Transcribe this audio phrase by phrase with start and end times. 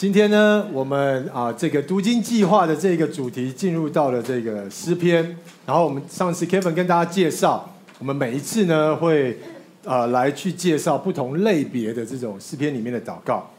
[0.00, 5.22] 今天呢，我们啊这个读经计划的这个主题进入到了这个诗篇。
[5.66, 9.38] 然后我们上次 Kevin 跟大家介绍，我们每一次呢会
[9.84, 13.50] 啊来去介绍不同类别的这种诗篇里面的祷告。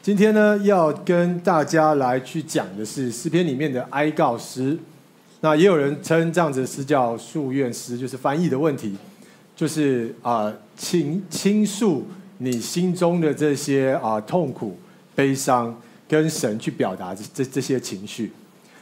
[0.00, 4.78] 今天呢要跟大家来去讲的是诗篇里面的哀告诗。
[5.42, 8.96] 那也有人称这样子的诗叫诉愿诗，就是翻译的问题，
[9.54, 12.06] 就是啊倾倾诉
[12.38, 14.78] 你心中的这些啊痛苦、
[15.14, 15.78] 悲伤。
[16.10, 18.32] 跟神去表达这这这些情绪，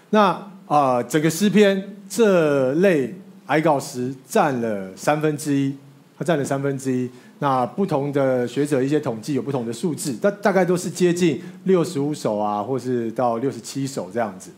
[0.08, 5.76] 那啊、整个诗篇这类哀告诗占了三分之一，
[6.18, 7.10] 它占了三分之一。
[7.38, 14.50] 那不同的学者一些统计有不同的数字，大大概都是接近六十五首啊，或是到六十七首这样子。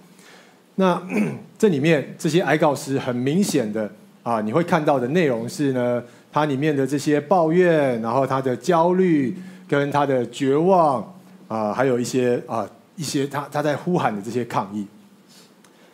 [0.77, 1.03] 那
[1.59, 3.91] 这里面这些哀告诗很明显的
[4.23, 6.01] 啊，你会看到的内容是呢，
[6.33, 11.17] 它里面的这些抱怨，然后他的焦虑跟他的绝望。
[11.51, 12.65] 啊，还有一些啊，
[12.95, 14.87] 一些他他在呼喊的这些抗议。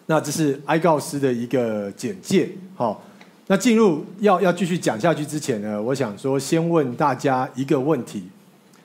[0.05, 2.51] 那这是哀告斯的一个简介。
[2.75, 3.03] 好，
[3.47, 8.29] 那进入要要继续讲下去之前呢，我想说先问大家一个问题。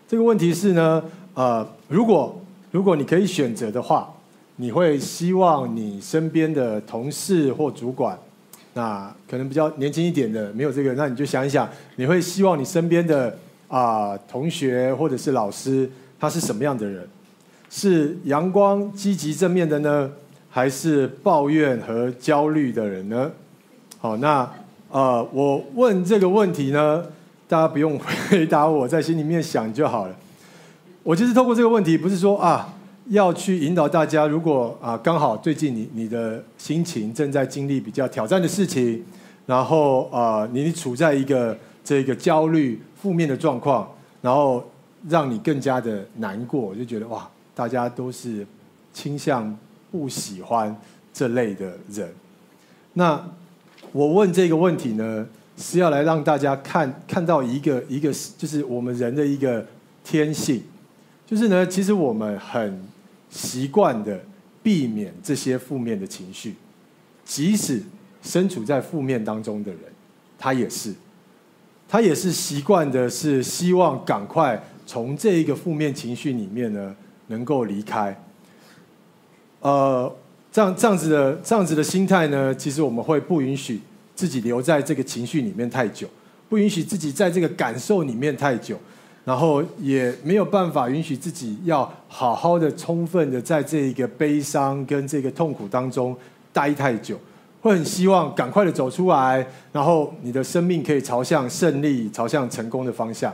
[0.08, 4.10] 这个问题是呢，呃，如果如果你可以选择的话，
[4.56, 8.18] 你会希望你身边的同事或主管，
[8.76, 15.92] 那可能比较年轻一点的没有这个，那你就想一想，你会希望你身边的啊同学或者是老师。
[16.22, 17.04] 他是什么样的人？
[17.68, 20.12] 是阳光、积极、正面的呢，
[20.52, 23.32] 还是抱怨和焦虑的人呢？
[23.98, 24.48] 好，那
[24.92, 27.04] 呃，我问这个问题呢，
[27.48, 27.98] 大家不用
[28.30, 30.16] 回答我，在心里面想就好了。
[31.02, 32.72] 我就是透过这个问题，不是说啊，
[33.08, 34.28] 要去引导大家。
[34.28, 39.04] 如果啊，刚好最近你你的心情正在经历比较挑战的事情，
[39.48, 44.64] 然后啊，你处在一个这个焦虑、负面的状况，然后。
[45.10, 48.46] 让你更加的难过，我就觉得哇，大家都是
[48.94, 49.58] 倾向
[49.92, 50.76] 不喜欢
[51.12, 52.14] 这类的人。
[52.94, 53.20] 那
[53.92, 55.28] 我问这个问题呢，
[55.58, 59.66] 是要来让大家看看到一个一个，就是我们人的一个
[60.04, 60.62] 天性，
[61.26, 62.82] 就是呢，其实我们很
[63.30, 64.20] 习惯的
[64.62, 66.56] 避免这些负面的情绪，
[67.26, 67.82] 即使
[68.22, 69.80] 身处在负面当中的人，
[70.38, 70.94] 他也是，
[71.90, 74.62] 他也是习惯的，是希望赶快。
[74.92, 76.94] 从这一个负面情绪里面呢，
[77.28, 78.14] 能够离开，
[79.62, 80.14] 呃，
[80.52, 83.80] 这样这样子的这样子的心态呢，其实我们会不允许
[84.14, 86.10] 自己留在这个情绪里面太久，
[86.50, 88.78] 不允许自己在这个感受里面太久，
[89.24, 96.14] 然后也没有办法允许自己要好好的、充分的在这一个悲伤跟这个痛苦当中
[96.52, 97.18] 待太久，
[97.62, 103.34] 会很希望赶快的走出来，然后你的生命可以朝向胜利、朝向成功的方向。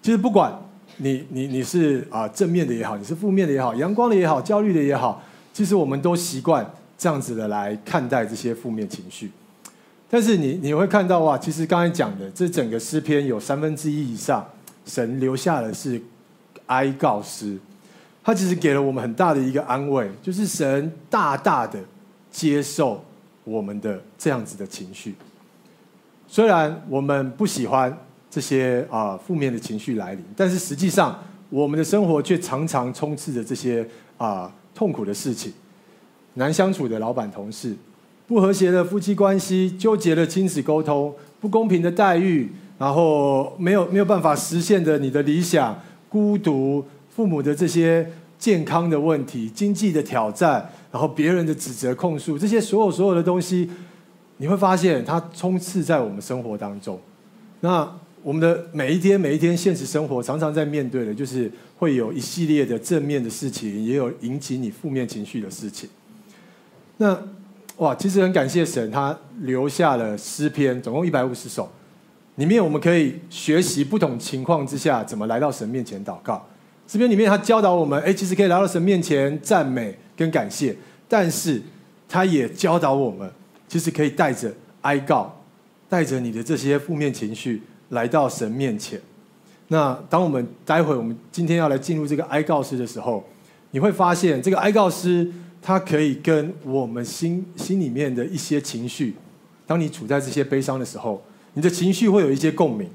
[0.00, 0.56] 其实不管。
[0.98, 5.20] 你你你是啊正面的也好，你是负面的也好，阳光的也好，焦虑的也好，
[5.52, 6.64] 其实我们都习惯
[6.96, 9.30] 这样子的来看待这些负面情绪。
[10.08, 14.46] 但是你你会看到哇，其实刚才讲的这整个诗篇有三分之一以上，
[14.86, 16.00] 神留下的是
[16.66, 17.58] 哀告诗，
[18.22, 21.80] 他其实给了我们很大的一个安慰，就是神大大的
[22.30, 23.04] 接受
[23.42, 25.16] 我们的这样子的情绪，
[26.28, 27.96] 虽然我们不喜欢。
[28.34, 31.16] 这些啊负面的情绪来临，但是实际上
[31.50, 35.52] 我们的生活却常常充斥着这些啊痛苦的事情，
[36.32, 37.76] 难相处的老板同事，
[38.26, 48.04] 不和谐的夫妻关系，纠结的亲子沟通，不公平的待遇，然后没有没有办法实现的你的理想，孤独，父母的这些
[48.36, 53.70] 健康的问题，经济的挑战，然后别人的指责控诉，这些所有所有的东西，
[54.38, 56.98] 你会发现它充斥在我们生活当中，
[57.60, 57.88] 那。
[58.24, 65.86] 我们的每一天每一天现实生活常常在面对的，就是会有一系列的正面的事情，也有引起你负面情绪的事情。
[66.96, 67.14] 那
[67.76, 71.70] 哇，其实很感谢神，他留下了诗篇，总共一百五十首，
[72.36, 76.42] 里面我们可以学习不同情况之下怎么来到神面前祷告。
[76.88, 80.74] 诗篇里面他教导我们，哎，其实可以来到神面前赞美跟感谢，
[81.06, 81.60] 但是
[82.08, 83.30] 他也教导我们，
[83.68, 84.50] 其实可以带着
[84.80, 85.38] 哀告，
[85.90, 87.60] 带着你的这些负面情绪。
[87.94, 89.00] 来到神面前，
[89.68, 93.24] 那当我们待会我们今天要来进入这个哀告诗的时候，
[93.70, 95.32] 你会发现这个哀告诗
[95.62, 99.14] 它可以跟我们心心里面的一些情绪，
[99.66, 101.22] 当你处在这些悲伤的时候，
[101.54, 102.90] 你的情绪会有一些共鸣，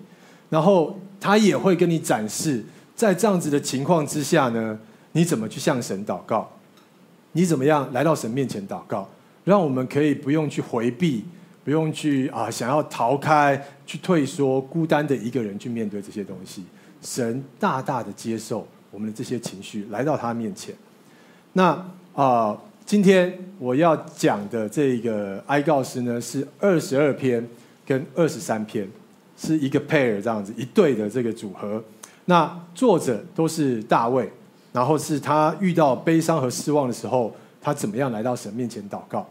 [0.49, 2.63] 然后它也会跟你展示，
[2.95, 4.77] 在这样子的情况之下呢，
[5.13, 6.47] 你怎么去向神祷告，
[7.31, 9.09] 你怎么样来到神面前祷告，
[9.45, 11.25] 让我们可以不用去回避。
[11.69, 16.63] 不用去啊，想要逃开、去退缩、孤单的一个人去面对这些东西。
[16.99, 20.73] 神大大的接受我们的这些情绪，来到他面前。
[21.53, 21.79] 那
[22.15, 22.57] 啊、
[22.87, 27.47] 今天我要讲的这个哀告诗呢，是二十二篇
[27.85, 28.89] 跟二十三篇，
[29.37, 31.83] 是一个 pair 这样子一对的这个组合。
[32.25, 34.27] 那作者都是大卫，
[34.73, 37.31] 然后是他遇到悲伤和失望的时候，
[37.61, 39.29] 他怎么样来到神面前祷告？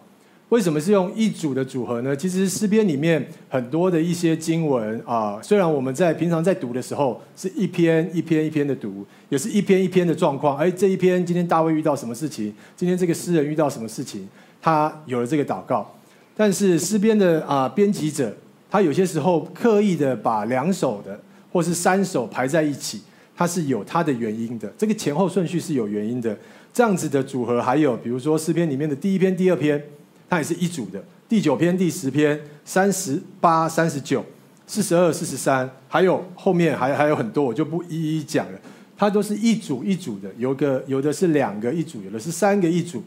[0.51, 2.17] 为什么是用一组的组合呢？
[2.17, 10.57] 其实诗篇里面很多的一些经文啊，虽然我们在平常在读的时候是一篇一篇一篇的读，也是一篇一篇的状况。
[10.57, 12.51] 哎，这一篇今天大卫遇到什么事情？
[12.75, 14.27] 今天这个诗人遇到什么事情？
[14.63, 15.95] 他有了这个祷告。
[16.35, 18.35] 但是诗篇的啊编辑者，
[18.71, 21.21] 他有些时候刻意的把两首的
[21.53, 23.03] 或是三首排在一起，
[23.37, 24.73] 他是有他的原因的。
[24.79, 26.35] 这个前后顺序是有原因的。
[26.73, 29.85] 这样子的组合，还有比如说诗篇里面的第一篇、第二篇。
[30.29, 34.25] 它也是一组的，第九篇、第十篇、三十八、三十九、
[34.67, 38.59] 四十二、四十三，还有后面还还有很多，我就不一一讲了。
[38.97, 43.03] 它都是一组一组的，有个有的是两个一组，有的是三个一组。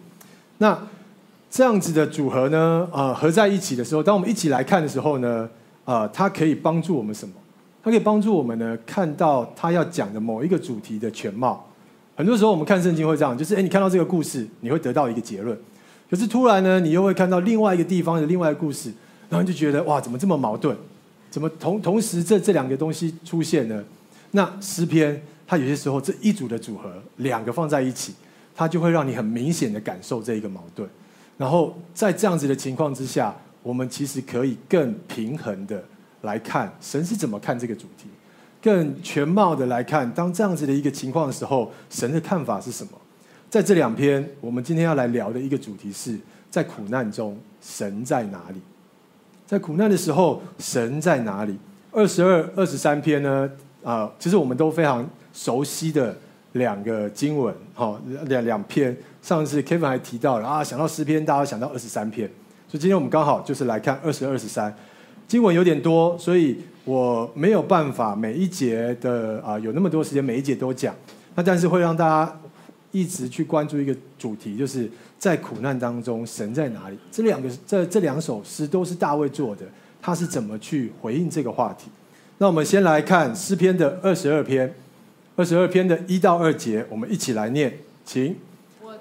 [0.58, 0.78] 那
[1.50, 5.50] 这样子的组合呢，呃，合在一起的时候，当我们一起来看的时候呢，
[5.84, 7.34] 呃，它可以帮助我们什么？
[7.84, 11.68] 它可以帮助我们呢，看到他要讲的某一个主题的全貌。
[12.16, 15.58] 很多时候我们看圣经会这样，就是诶，你看到这个故事，你会得到一个结论。
[16.12, 18.92] 可是突然呢，你又会看到另外一个地方的另外一个故事，
[19.30, 20.76] 然后就觉得哇，怎么这么矛盾？
[21.30, 23.82] 怎么同同时这这两个东西出现呢？
[24.32, 28.14] 那诗篇它有些时候这一组的组合，两个放在一起，
[28.54, 30.86] 它就会让你很明显的感受这一个矛盾。
[31.38, 33.34] 然后在这样子的情况之下，
[33.64, 35.82] 我们其实可以更平衡的
[36.24, 38.10] 来看神是怎么看这个主题，
[38.62, 42.92] 更全貌的来看，当这样子的一个情况的时候，神的看法是什么？
[43.52, 46.18] 在这两篇，我们今天要来聊的一个主题是
[46.50, 48.62] 在苦难中，神在哪里？
[49.46, 51.58] 在苦难的时候，神在哪里？
[51.92, 53.52] 二十二、二十三篇呢？
[53.84, 56.16] 啊，其实我们都非常熟悉的
[56.54, 58.96] 两个经文，哈，两两篇。
[59.22, 62.26] 上次 Kevin 还提到了啊，想到诗篇，大家想到二十三篇，
[62.70, 64.74] 所以今天我们刚好就是来看二十二、二十三。
[65.28, 70.96] 经文有点多，所以我没有办法每一节的啊，有那么多时间每一节都讲。
[71.36, 72.41] 那但是会让大家。
[72.92, 76.98] 一直去关注一个主题，就是在苦难当中，神在哪里？
[77.12, 79.66] 这两个这这两首诗都是大卫做的，
[80.02, 81.90] 他是怎么去回应这个话题？
[82.38, 84.74] 那我们先来看诗篇的二十二篇，
[85.36, 87.74] 二十二篇的一到二节，我们一起来念，
[88.04, 88.36] 请。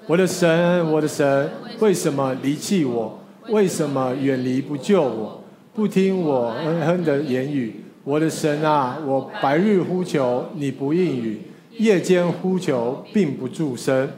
[0.07, 1.49] 我的神，我的神，
[1.79, 3.19] 为什么离弃我？
[3.49, 5.43] 为什么远离不救我？
[5.73, 7.75] 不听我哼哼的言语？
[8.03, 11.39] 我的神啊，我白日呼求，你不应允。
[11.77, 14.09] 夜间呼求，并不住声。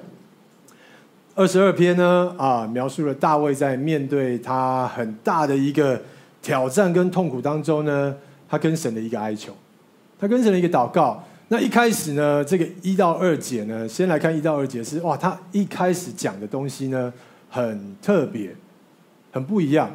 [1.36, 6.00] 二十二篇呢，啊，描述了大卫在面对他很大的一个
[6.42, 8.16] 挑战跟痛苦当中呢，
[8.48, 9.52] 他跟神的一个哀求，
[10.20, 11.24] 他跟神的一个祷告。
[11.48, 17.12] 那一开始呢，这个一到二节呢，先来看一到二节是哇，他一开始讲的东西呢，
[17.50, 18.56] 很特别，
[19.32, 19.90] 很不一样。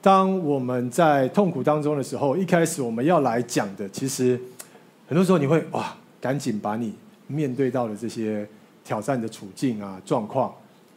[0.00, 4.38] 当我们在痛苦当中的时候，一开始我们要来讲的，其实
[5.08, 6.94] 很多时候你会哇，赶紧把你。
[7.26, 8.46] 面对到的这些
[8.84, 10.54] 挑战的处境啊、状况，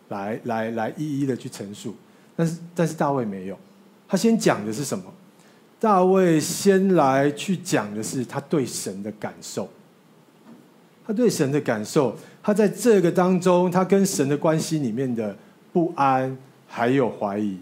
[0.10, 1.96] 来来来一一的去陈述，
[2.36, 3.58] 但是但是大卫没有，
[4.08, 5.06] 他先讲的是什么？
[5.80, 9.70] 大卫先来去讲的是他对神的感受，
[11.06, 15.36] 他对神的感受，他在这个当中，他跟神的关系里面的
[15.72, 17.58] 不安还有怀疑。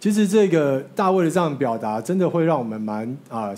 [0.00, 3.54] 其实这个大卫的这样表达，真的会让我们蛮啊，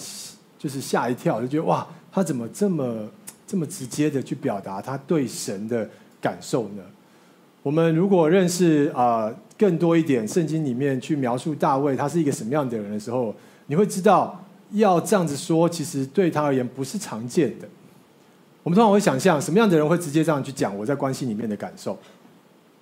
[0.58, 3.08] 就是吓一跳，就觉得哇，他怎么这么？
[3.46, 5.88] 这么直接的去表达他对神的
[6.20, 6.82] 感受呢？
[7.62, 13.34] 我们如果认识啊更多一点圣经里面去描述大卫他是一个什么样的人的时候，
[13.66, 17.68] 你会知道要这样子说，其实对他而言不是常见的。
[18.62, 21.98] 我们通常会想象什么样的人会直接这样去讲我在关系里面的感受，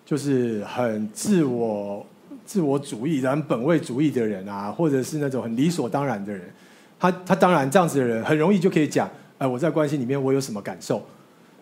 [0.05, 2.05] 就是很自我、
[2.47, 6.43] 自我主义、然本位主义的人啊，或者是那种很理所当然的人。
[6.99, 9.09] 他他当然这样子的人很容易就可以讲。
[9.43, 11.05] 哎，我在关系里面我有什么感受？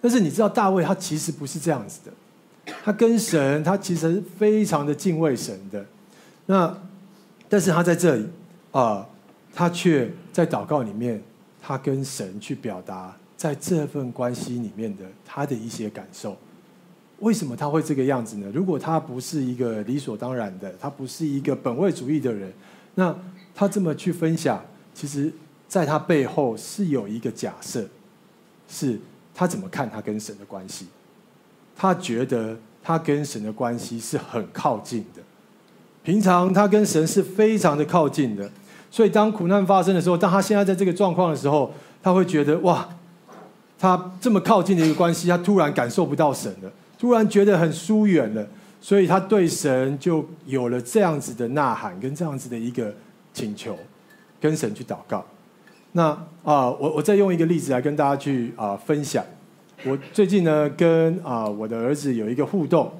[0.02, 5.82] 但是你知道大卫他其实不是这样子的，他跟神他其实非常的敬畏神的。
[6.44, 6.76] 那
[7.48, 8.28] 但是他在这里
[8.72, 9.08] 啊、
[9.54, 11.22] 他却在祷告里面，
[11.62, 16.36] 他跟神去表达在这份关系里面的他的一些感受。
[17.20, 18.50] 为什么他会这个样子呢？
[18.52, 22.52] 如果他不是一个理所当然的，他不是一个本位主义的人，
[22.94, 23.16] 那
[23.54, 25.32] 他这么去分享，其实。
[25.70, 27.86] 在他背后是有一个假设，
[28.68, 28.98] 是
[29.32, 30.88] 他怎么看他跟神的关系？
[31.76, 35.22] 他觉得他跟神的关系是很靠近的，
[36.02, 38.50] 平常他跟神是非常的靠近的，
[38.90, 41.72] 所以当苦难发生的时候，当他现在在这个状况的时候，
[42.02, 42.88] 他会觉得哇，
[43.78, 48.44] 他这么靠近的一个关系，他突然感受不到神了，突然觉得很疏远了，
[48.80, 52.92] 所以他对神就有了这样子的呐喊，跟这样子的一个
[53.32, 53.78] 请求，
[54.40, 55.24] 跟神去祷告。
[55.92, 56.10] 那
[56.42, 59.24] 啊、我我再用一个例子来跟大家去啊、分享。
[59.84, 62.90] 我最近呢，跟啊、我的儿子有一个互动，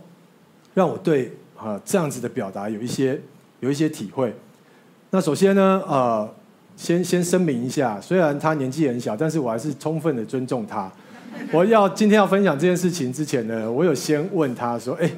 [0.75, 3.21] 让我对啊、这样子的表达有一些
[3.61, 4.35] 有一些体会。
[5.11, 6.29] 那首先呢，呃，
[6.77, 10.91] 先先声明一下，虽然他年纪很小，但是我还是充分的尊重他。
[11.53, 15.11] 我要今天要分享这件事情之前呢，我有先问他说：“哎，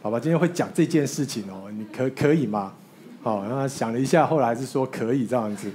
[0.00, 2.72] 爸爸，今天会讲这件事情哦，你可可以吗？”
[3.22, 5.70] 好，然后他想了一下，后来是说可以这样子。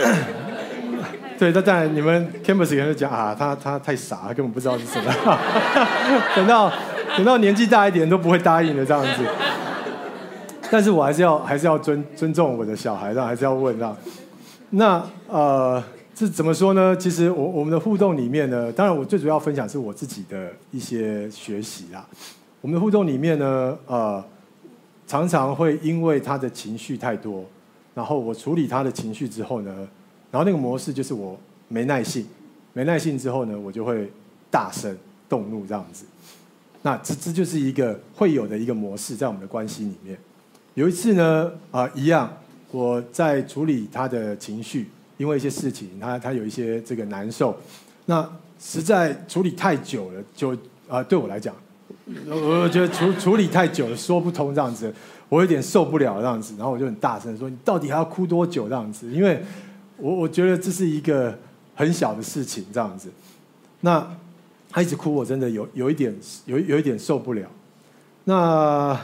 [1.38, 5.12] 对，那当然你们 campus 人就讲啊，他他太傻，他根本不知道是什么。
[6.36, 6.72] 等到
[7.16, 9.24] 等到年纪大一点都不会答应的这样子。
[10.70, 13.96] 但是我还是要还是要尊尊重我的小孩，这样还是要问这样。
[14.70, 15.82] 那呃，
[16.14, 16.94] 这怎么说呢？
[16.96, 22.04] 其实我我们的互动里面呢，当然我最主要分享是我自己的一些学习啦。
[22.60, 24.22] 我们的互动里面呢，呃。
[25.06, 27.44] 常常会因为他的情绪太多，
[28.00, 29.70] 然后我处理他的情绪之后呢，
[30.30, 31.38] 然后那个模式就是我
[31.68, 32.26] 没耐性，
[32.72, 34.10] 没耐性之后呢，我就会
[34.50, 34.96] 大声
[35.28, 36.06] 动怒这样子。
[36.80, 40.16] 那这这就是一个会有的一个模式在我们的关系里面。
[40.72, 42.34] 有一次呢，啊、一样，
[42.70, 44.88] 我在处理他的情绪，
[45.18, 47.54] 因为一些事情，他他有一些这个难受，
[48.06, 48.26] 那
[48.58, 50.56] 实在处理太久了，就
[50.88, 51.54] 啊、对我来讲。
[52.26, 54.90] 我觉得处处理太久了，说不通这样子，
[55.30, 59.42] 我有点受不了这样子，然后我就很大声说：“你到底还要哭多久这样子？”因为
[59.96, 61.38] 我我觉得这是一个
[61.74, 63.08] 很小的事情这样子。
[63.80, 64.06] 那
[64.68, 67.48] 他一直哭，我真的有有一点有有一点受不了。
[68.24, 69.00] 那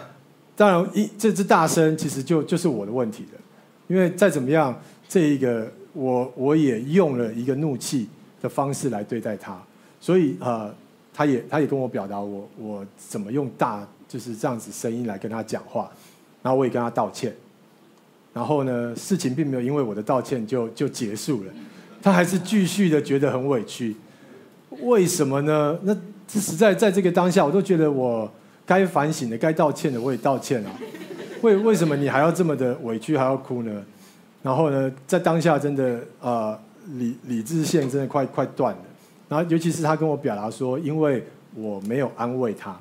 [0.55, 3.41] 当然一这只大声其实就就是我的问题了，
[3.87, 4.79] 因为再怎么样，
[5.09, 8.09] 这一个我我也用了一个怒气
[8.43, 9.59] 的方式来对待他，
[10.01, 10.75] 所以呃。
[11.19, 15.91] 他也他也跟我表达我我怎么用大就是这样子声音来跟他讲话，
[16.47, 17.35] 然后我也跟他道歉，
[18.33, 21.53] 然后呢，事情并没有因为我的道歉就就结束了，
[22.01, 23.97] 他还是继续的觉得很委屈，
[24.83, 25.77] 为什么呢？
[25.83, 25.93] 那
[26.29, 28.31] 这实在在这个当下，我都觉得我
[28.65, 30.71] 该反省的、该道歉的我也道歉了，
[31.43, 33.83] 为为什么你还要这么的委屈还要哭呢？
[34.45, 36.57] 然后呢，在当下真的呃
[36.93, 38.83] 理理智线真的快快断了。
[39.29, 41.27] 然后，尤其是他跟我表达说，因为
[41.57, 42.79] 我没有安慰他。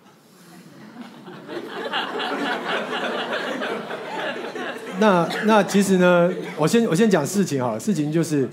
[4.99, 8.47] 那那其实呢，我先我先讲事情哈，事情就是，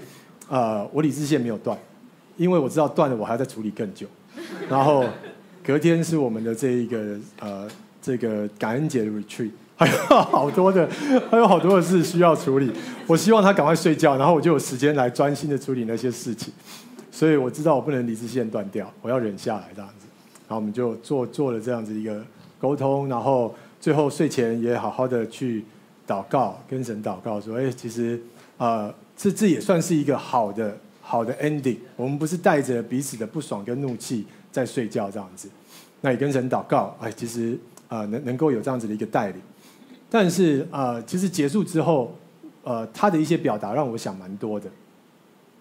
[0.49, 1.77] 呃，我理智线没有断，
[2.37, 4.07] 因为我知道断了，我还要再处理更久。
[4.69, 5.05] 然后
[5.65, 7.69] 隔天是我们的这一个呃
[8.01, 10.89] 这个感恩节的 retreat，还有好多的
[11.31, 12.73] 还有好多的事需要处理。
[13.07, 16.53] 我希望他赶快睡觉，然后我就有时间来专心的处理那些事情。
[17.11, 20.07] 所以我知道我不能理智线断掉，我要忍下来这样子。
[20.49, 22.21] 然后我们就做做了这样子一个
[22.59, 25.65] 沟通，然后最后睡前也好好的去
[26.07, 28.21] 祷告，跟神祷告说：“哎，其实
[28.59, 31.79] 呃，这这也算是一个好的好的 ending。
[31.97, 35.49] 我们不是带着彼此的不爽跟怒气在睡觉这样子。
[36.01, 39.41] 那也跟神祷告，哎，其实呃能能够有这样子的一个带领。
[40.11, 42.15] 但是呃，其实结束之后，
[42.63, 44.69] 呃，他的一些表达让我想蛮多的，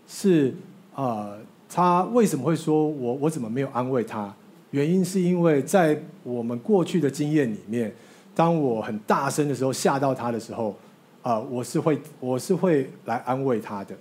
[0.07, 0.53] 是。
[0.93, 4.35] 呃，他为什么会说我我怎么没有安慰他？
[4.71, 7.95] 原因是因为在我们过去的经验里面，
[8.41, 10.75] 当我很大声的时候吓到他的时候，
[11.21, 13.95] 啊、我是会我是会来安慰他的，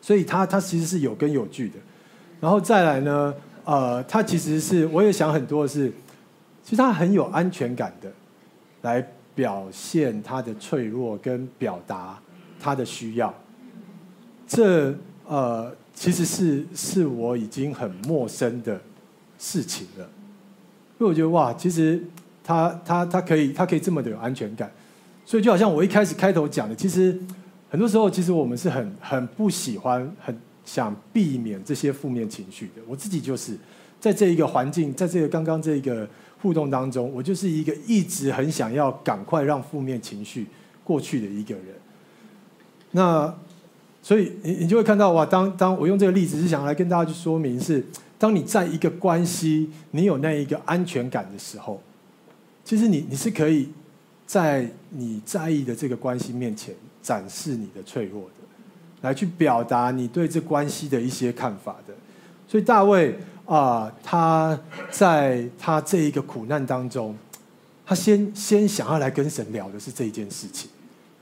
[0.00, 1.74] 所以他他其实是有根有据的。
[2.40, 3.34] 然后再来呢，
[3.66, 5.92] 呃，他其实是我也想很多的是，
[6.64, 8.10] 其实他很有安全感的，
[8.80, 12.18] 来表现他的脆弱跟表达
[12.58, 13.34] 他的需要，
[14.48, 14.94] 这
[15.26, 15.70] 呃。
[15.92, 18.80] 其实是是我已经很陌生的
[19.38, 20.08] 事情了，
[20.98, 22.02] 因为我觉得哇，其实
[22.42, 24.70] 他他他可以他可以这么的有安全感，
[25.24, 27.18] 所以就好像我一开始开头讲的，其实
[27.68, 32.82] 很多时候其实我们是很很不喜欢、很想避免这些负面情绪的。
[32.86, 33.56] 我自己就是
[34.00, 36.08] 在这一个环境，在这个刚刚这个
[36.42, 40.46] 互动当中，我就是一个一直很想要赶快让负面情绪
[40.84, 41.64] 过去的一个人。
[42.90, 43.34] 那。
[44.02, 47.84] 所以你你就会看到哇，当当我用这个例子是想来跟大家去说明是，
[48.18, 51.82] 当你在一个关系，你有那一个安全感的时候，
[52.70, 53.68] 其实你你是可以
[54.24, 56.72] 在你在意的这个关系面前
[57.02, 58.46] 展示你的脆弱的，
[59.00, 61.92] 来去表达你对这关系的一些看法的。
[62.46, 64.56] 所以大卫啊、他
[64.88, 67.18] 在他这一个苦难当中，
[67.84, 70.70] 他先先想要来跟神聊的是这一件事情。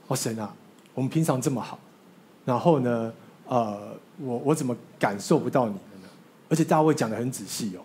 [0.05, 0.53] 哦，神啊，
[0.93, 1.79] 我们平常这么好。
[2.45, 3.11] 然后呢，
[3.47, 6.07] 呃，我我怎么感受不到你呢？
[6.47, 7.81] 而且大卫讲得很仔细哦，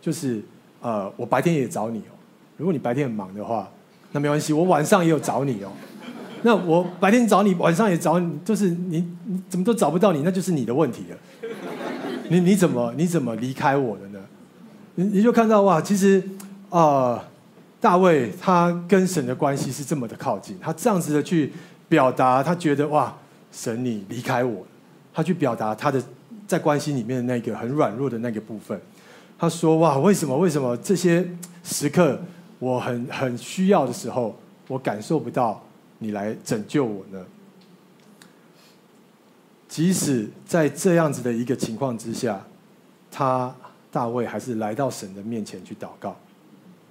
[0.00, 0.42] 就是
[0.80, 2.16] 呃，我白天也找你哦。
[2.62, 3.68] 如果你白天很忙的话，
[4.12, 5.72] 那没关系，我晚上也有找你哦。
[6.42, 9.04] 那我白天找你，晚上也找你，就是你
[9.48, 11.50] 怎么都找不到你，那就是你的问题了。
[12.28, 14.20] 你你怎么你怎么离开我的呢？
[14.94, 16.22] 你你就看到哇，其实
[16.70, 17.24] 啊。
[17.82, 21.52] 大卫他跟神的关系是这么的靠近，他这样子的去
[21.88, 23.12] 表达，他觉得哇，
[23.50, 24.64] 神你离开我，
[25.12, 26.00] 他去表达他的
[26.46, 28.80] 在关系里面的那个很软弱的那个部分。
[29.36, 31.28] 他说哇，为什么为什么这些
[31.64, 32.16] 时刻
[32.62, 34.36] 我很很需要的时候，
[34.68, 35.60] 我感受不到
[35.98, 37.26] 你来拯救我呢？
[39.68, 42.40] 即使在这样子的一个情况之下，
[43.10, 43.52] 他
[43.90, 46.16] 大卫还是来到神的面前去祷告。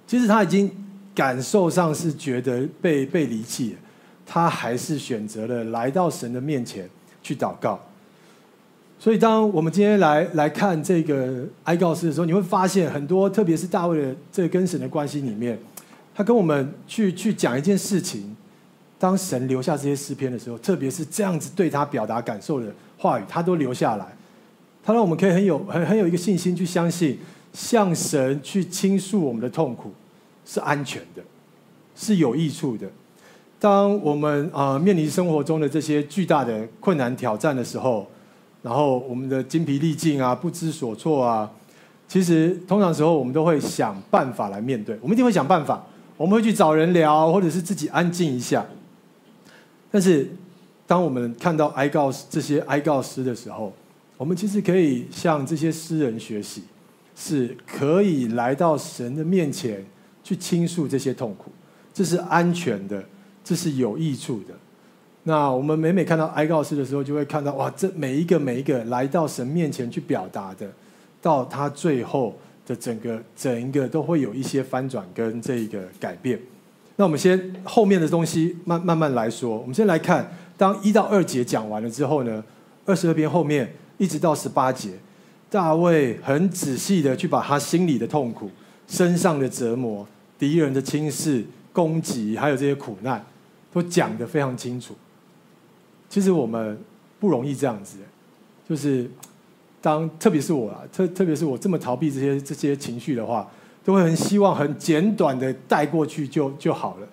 [0.06, 0.70] 其实他已经
[1.14, 3.74] 感受上是觉得被被离弃，
[4.26, 6.86] 他还是选择了来到神的面前
[7.22, 7.80] 去祷告。
[9.02, 15.58] 所以，当我们今天来来看这个哀告诗的时候，你会发现很多，特别是大卫的这个跟神的关系里面，
[16.14, 18.36] 他跟我们去去讲一件事情。
[19.00, 24.06] 当神留下这些诗篇的时候，特别是这样子对他表达感受的话语，他都留下来。
[24.84, 27.18] 他让我们可以很有很很有一个信心去相信，
[27.52, 29.90] 向神去倾诉我们的痛苦。
[30.46, 31.22] 是安全的，
[31.96, 32.86] 是有益处的。
[33.58, 38.06] 当我们啊、呃、面临生活中的这些巨大的困难挑战的时候，
[38.62, 41.50] 然后我们的精疲力尽啊、不知所措啊，
[42.08, 44.96] 其实通常时候我们都会想办法来面对。
[45.02, 45.84] 我们一定会想办法，
[46.16, 48.64] 我们会去找人聊，或者是自己安静一下。
[49.90, 50.30] 但是，
[50.86, 53.72] 当我们看到哀告这些哀告诗的时候，
[54.16, 56.62] 我们其实可以向这些诗人学习，
[57.16, 59.84] 是可以来到神的面前。
[60.24, 61.50] 去倾诉这些痛苦，
[61.92, 63.04] 这是安全的，
[63.42, 64.54] 这是有益处的。
[65.24, 70.68] 那我们每每看到哀告诗的时候，就会看到哇，这每一个每一个来到神面前去表达的，
[71.20, 72.36] 到他最后
[72.66, 76.38] 的整个整一个都会有一些翻转跟这个改变。
[76.96, 79.56] 那我们先后面的东西慢慢慢来说。
[79.58, 82.42] 我们先来看，当一到二节讲完了之后呢，
[82.84, 84.90] 二十二篇后面一直到十八节，
[85.48, 88.50] 大卫很仔细的去把他心里的痛苦。
[88.88, 90.06] 身上的折磨、
[90.38, 93.24] 敌人的轻视、攻击，还有这些苦难，
[93.72, 94.94] 都讲得非常清楚。
[96.12, 96.78] 其实我们
[97.18, 97.96] 不容易这样子，
[98.68, 99.10] 就是
[99.80, 103.50] 当特别是我啊，特特别是我这么逃避这些这些情绪的话，
[103.82, 107.08] 都会很希望很简短的带过去就就好了。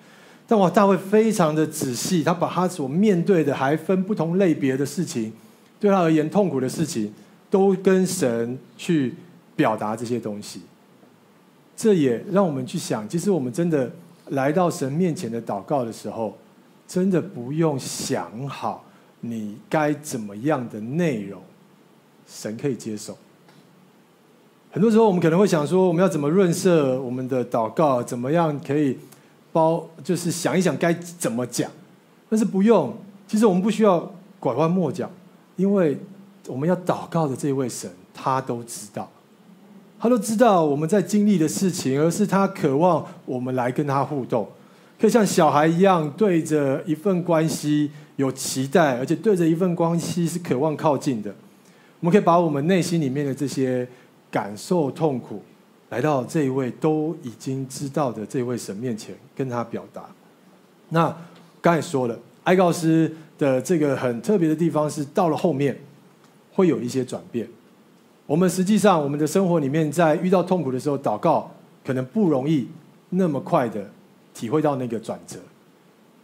[0.45, 5.31] 但我大卫非常的仔细，他把他所面对的还分不同类别的事情，
[5.79, 7.13] 对他而言痛苦的事情，
[7.49, 9.15] 都跟神去
[9.55, 10.59] 表达这些东西。
[11.77, 13.89] 这也让我们去想，其实我们真的
[14.31, 16.37] 来到神面前的祷告的时候，
[16.85, 18.83] 真的不用想好
[19.21, 21.41] 你该怎么样的内容，
[22.27, 23.17] 神可以接受。
[24.71, 28.97] 很多时候我们可能会想说，我们要怎么润色我们的祷告，怎么样可以
[29.51, 31.69] 包，就是想一想该怎么讲。
[32.29, 32.93] 但是不用，
[33.27, 35.09] 其实我们不需要拐弯抹角，
[35.55, 35.97] 因为
[36.47, 39.09] 我们要祷告的这位神，他都知道。
[39.99, 44.47] 他都知道我们在经历的事情，而是他渴望我们来跟他互动，
[44.97, 51.33] 可以像小孩一样，对着一份关系有期待，而且对着一份关系是渴望靠近的。
[52.01, 53.87] 我们可以把我们内心里面的这些
[54.29, 55.41] 感受、痛苦，
[55.87, 60.03] 来到这一位都已经知道的这位神面前，跟他表达。
[60.89, 61.15] 那
[61.61, 65.79] 刚才说了，哀告诗的这个很特别的地方是，到了后面
[66.51, 67.47] 会有一些转变。
[68.25, 71.49] 我们实际上，我们的生活里面，在遇到痛苦的时候，祷告
[71.85, 72.67] 可能不容易
[73.11, 73.89] 那么快的
[74.33, 75.39] 体会到那个转折。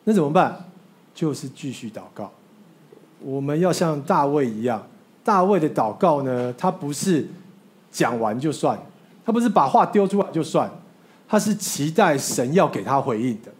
[0.04, 0.62] 那怎么办？
[1.16, 2.32] 就是继续祷告。
[3.22, 4.86] 我们要像大卫一样，
[5.24, 7.26] 大卫的祷告呢，他不是
[7.90, 8.78] 讲完就算，
[9.26, 10.70] 他不是把话丢出来就算，
[11.28, 13.52] 他是期待神要给他回应的，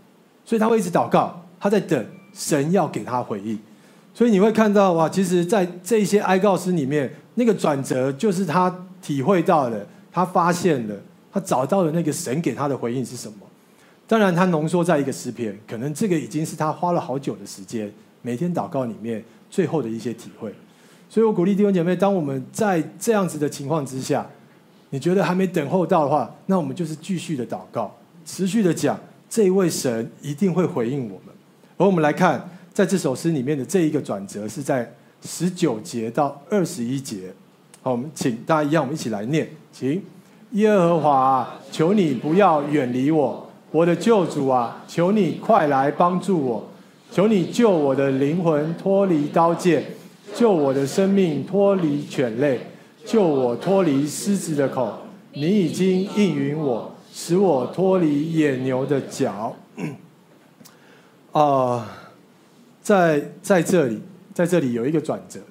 [0.44, 3.58] 所以他会一直祷告，他在等神要给他回应。
[4.14, 10.96] 所以你会看到哇，其实，在这些哀告诗里面，那个转折就是他体会到了，他发现了，
[11.34, 13.40] 他找到了那个神给他的回应是什么。
[14.08, 17.92] 当然，他浓缩在一个诗篇，可能这个已经是他花了好久的时间，
[18.22, 20.54] 每天祷告里面最后的一些体会。
[21.10, 24.26] 所以我鼓励弟兄姐妹，当我们在这样子的情况之下，
[24.90, 31.34] 你觉得还没等候到的话，那我们就是继续的祷告，持续的讲，这一位神一定会回应我们。
[31.78, 32.50] 而我们来看。
[32.76, 37.34] 在这首诗里面的这一个转折是在十九节到二十一节。
[37.82, 40.04] 好，我们请大家一样，我们一起来念，请
[40.52, 46.66] 耶和华，求你不要远离我，我的救主啊，求你快来帮助我，
[47.12, 49.84] 求你救我的灵魂脱离刀剑，
[50.34, 52.62] 救我的生命脱离犬类，
[53.04, 55.00] 救我脱离狮子的口。
[55.34, 59.54] 你已经应允我，使我脱离野牛的脚。
[61.34, 61.86] 啊、
[62.82, 64.02] 在在这里，
[64.34, 65.42] 在这里有一个转折。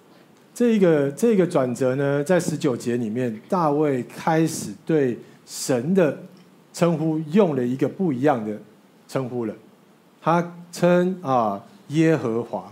[0.55, 6.17] 这个这个转折呢，在十九节里面，大卫开始对神的
[6.75, 8.55] 称呼用了一个不一样的
[9.09, 9.55] 称呼了。
[10.21, 12.71] 他称啊耶和华。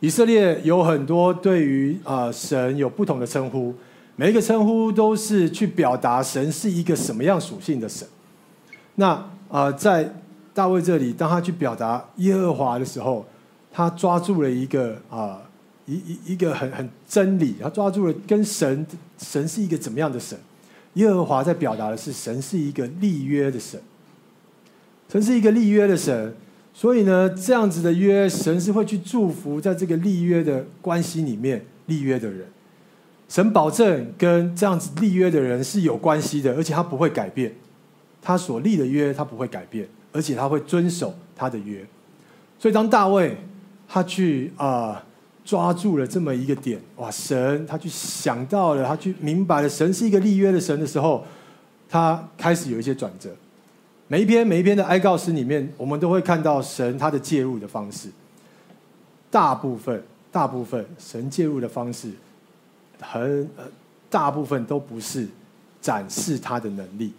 [0.00, 3.72] 以色列有很多对于啊神有不同的称呼，
[4.16, 8.08] 每一个称呼都是去表达神是一个什么样属性的神。
[8.96, 10.12] 那啊，在
[10.52, 13.24] 大卫这里，当他去表达耶和华的时候，
[13.70, 15.38] 他抓住了一个啊。
[15.84, 18.86] 一一一个很很真理，他抓住了跟神
[19.18, 20.38] 神是一个怎么样的神？
[20.94, 23.80] 耶和华在表达的是神是一个立约的神，
[25.08, 26.34] 神是一个立约的神，
[26.74, 32.46] 所以呢，这样子的约，神是会去祝福在这个立约的关系里面立约的人。
[33.28, 37.54] 神保证跟这样子立约的人是有关系的，而且他不会改变，
[38.20, 41.82] 他所立的约他不会改变，而且他会遵守他的约。
[42.58, 43.36] 所以当大卫
[43.88, 45.04] 他去啊。
[45.44, 47.10] 抓住了这么一个点，哇！
[47.10, 51.24] 神他去想到了，他去明白了，神是一个立约的神的时候，
[51.88, 53.28] 他开始有一些转折。
[54.06, 58.08] 每一篇每一篇的哀告诗里面，我们都会看到神他的介入的方式。
[59.30, 62.10] 大部分大部分神介入的方式，
[63.00, 63.64] 很呃，
[64.10, 65.26] 大部分都不是
[65.80, 67.12] 展示他的能力。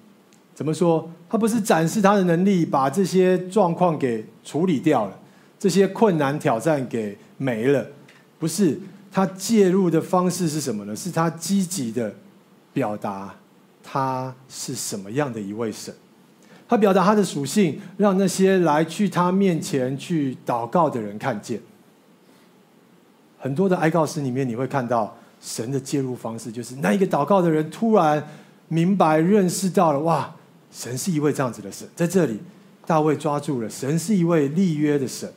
[0.55, 1.09] 怎么说？
[1.27, 5.19] 他不是展示他的能力，把这些状况给处理掉了，
[5.57, 7.85] 这些困难挑战给没了。
[8.43, 8.77] 不是
[9.09, 10.93] 他介入的方式是什么呢？
[10.93, 12.13] 是他积极的
[12.73, 13.33] 表达
[13.81, 15.95] 他是什么样的一位神，
[16.67, 21.61] 他表达他的属性，让那些来去他面前去祷告的人看见。
[23.39, 28.21] 很多的哀告诗里面，你会看到神的介入方式，就是那一个祷告的人突然
[28.67, 30.35] 明白认识到了，哇，
[30.69, 31.87] 神是一位这样子的神。
[31.95, 32.37] 在这里，
[32.85, 35.31] 大卫抓住了，神是一位立约的神，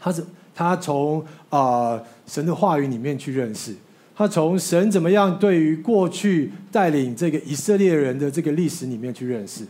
[0.00, 0.26] 他是。
[0.54, 3.74] 他从啊、神的话语里面去认识，
[4.14, 9.64] 他从神怎么样对于过去带领这个以色列人的这个历史里面去认识，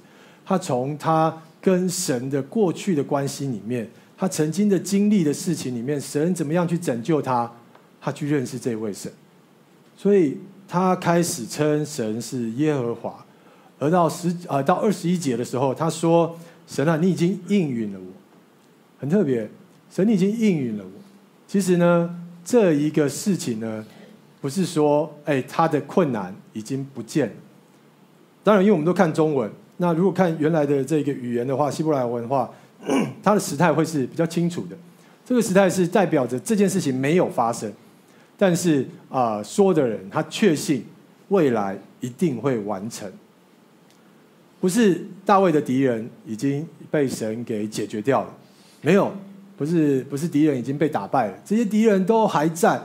[0.45, 7.51] 他从他跟神的过去的关系里面，他曾经的经历的事情里面，神怎么样去拯救他，
[8.01, 9.11] 他去认识这位神，
[9.97, 13.25] 所以他开始称神是耶和华，
[13.79, 18.07] 而到十、呃、到二十一节的时候，他说：“神啊，你已经应允了我。”
[19.01, 19.49] 很特别。
[19.95, 20.91] 神已经应允了我。
[21.47, 22.13] 其实呢，
[22.45, 23.87] 这一个事情呢，
[24.41, 27.33] 不是说，哎，他的困难已经不见了。
[28.43, 32.51] 当然，因为我们都看中文，那如果看原来的这个语言的话，希伯来文的话，
[33.23, 34.77] 它的时态会是比较清楚的。
[35.25, 37.73] 这个时态是代表着这件事情没有发生，
[38.37, 40.85] 但是啊、说的人他确信
[41.29, 43.09] 未来一定会完成。
[44.61, 48.35] 不是大卫的敌人已经被神给解决掉了，
[48.83, 49.15] 没有。
[49.57, 52.81] 不是不是敌人已经被打败了，这些敌人都还在，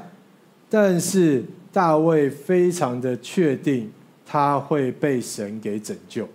[0.70, 3.92] 但是大卫非常的确定
[4.26, 6.28] 他会被神给拯救。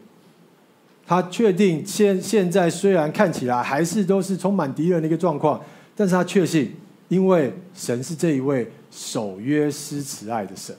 [1.06, 5.60] 他确定现现在虽然看起来还是都是充满敌人的一个状况，
[5.94, 6.74] 但是他确信，
[7.08, 10.74] 因为神是这一位守约施慈爱的神，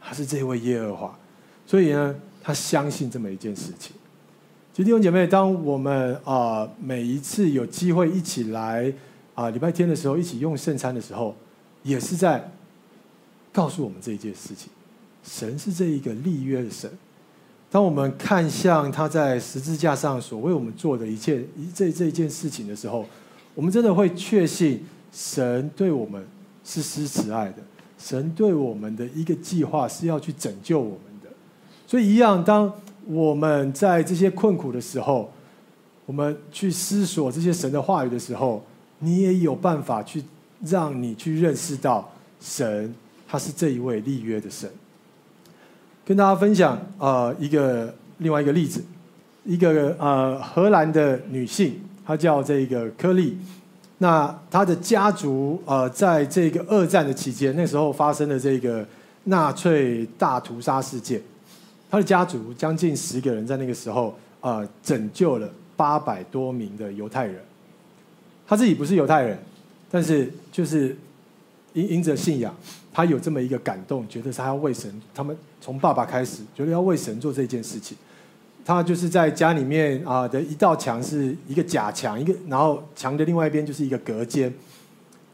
[0.00, 1.18] 他是这一位耶和华，
[1.66, 3.94] 所以呢，他相信这么一件事情。
[4.74, 8.90] 其实弟兄姐妹，当我们啊每一次有机会一起来
[9.34, 11.36] 啊礼拜天的时候，一起用圣餐的时候，
[11.82, 12.50] 也是在
[13.52, 14.70] 告诉我们这一件事情：
[15.22, 16.90] 神是这一个立约的神。
[17.70, 23.04] 当我们看向他在十字架上所为我们做的一切一这这一件事情的时候，
[23.54, 24.82] 我们真的会确信
[25.12, 26.26] 神对我们
[26.64, 27.56] 是施慈爱的，
[27.98, 31.28] 神对我们的一个计划是要去拯救我们的。
[31.86, 32.72] 所以一样当。
[33.06, 35.30] 我们在这些困苦的时候，
[36.06, 38.64] 我们去思索这些神的话语的时候，
[38.98, 40.22] 你也有办法去
[40.64, 42.10] 让你去认识到
[42.40, 42.94] 神，
[43.26, 44.70] 他是这一位立约的神。
[46.04, 48.82] 跟大家分享啊、呃、一个另外一个例子，
[49.44, 53.36] 一个呃荷兰的女性，她叫这个柯利。
[53.98, 58.84] 那她的家族呃在这个二战的期间，那时候发生了这个
[59.24, 61.22] 纳粹大屠杀事件。
[61.92, 67.36] 他的家族将近十个人，在那个时候啊、呃，拯救了八百多名的犹太人。
[68.46, 69.38] 他自己不是犹太人，
[69.90, 70.96] 但是就是
[71.74, 72.54] 因因着信仰，
[72.94, 74.90] 他有这么一个感动，觉得他要为神。
[75.12, 77.94] 他们从爸爸开始，觉得要为神做这件事情。
[78.64, 84.50] 他就是在家里面啊的一道墙是一个假墙，一个然后墙的另外一边就是一个隔间。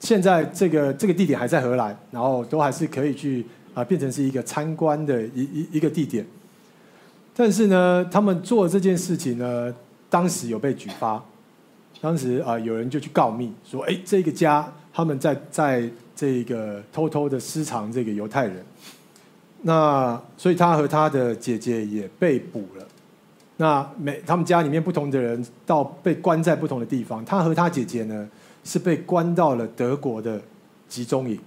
[0.00, 3.46] 现在这个这个地点还在荷兰，然后都还是可以去。
[3.74, 6.26] 啊，变成是一个参观的一一一个地点。
[7.38, 9.72] 但是呢，他们做这件事情呢，
[10.10, 11.24] 当时有被举发，
[12.00, 18.56] 当时啊，有人就去告密，说，哎，这个家他们在在这个偷偷的私藏这个犹太人，
[19.62, 22.84] 那所以他和他的姐姐也被捕了。
[23.56, 28.28] 那每他们家里面不同的人到被关在不同的地方，他和他姐姐呢
[28.64, 30.42] 是被关到了德国的
[30.88, 31.38] 集中营。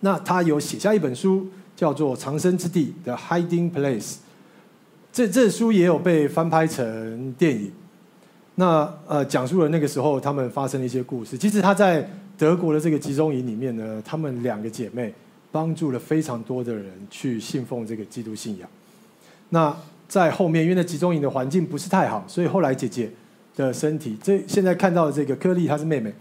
[0.00, 4.12] 那他有写下一本书，叫做《藏身之地》的《Hiding Place》。
[5.14, 7.70] 这这书也有被翻拍成电影。
[8.56, 11.38] 那呃，讲述了那个时候他们发生的一些故事。
[11.38, 12.04] 其实他在
[12.36, 15.14] 德国的这个集中营里面呢，他们两个姐妹
[15.52, 18.68] 帮助了非常多的人去信奉这个基督信仰。
[19.50, 19.72] 那
[20.08, 23.08] 在后面，因为那集中营的环境不是太好，所以后来姐姐
[23.54, 26.12] 的身体，这现在看到的这个柯利，她是妹妹，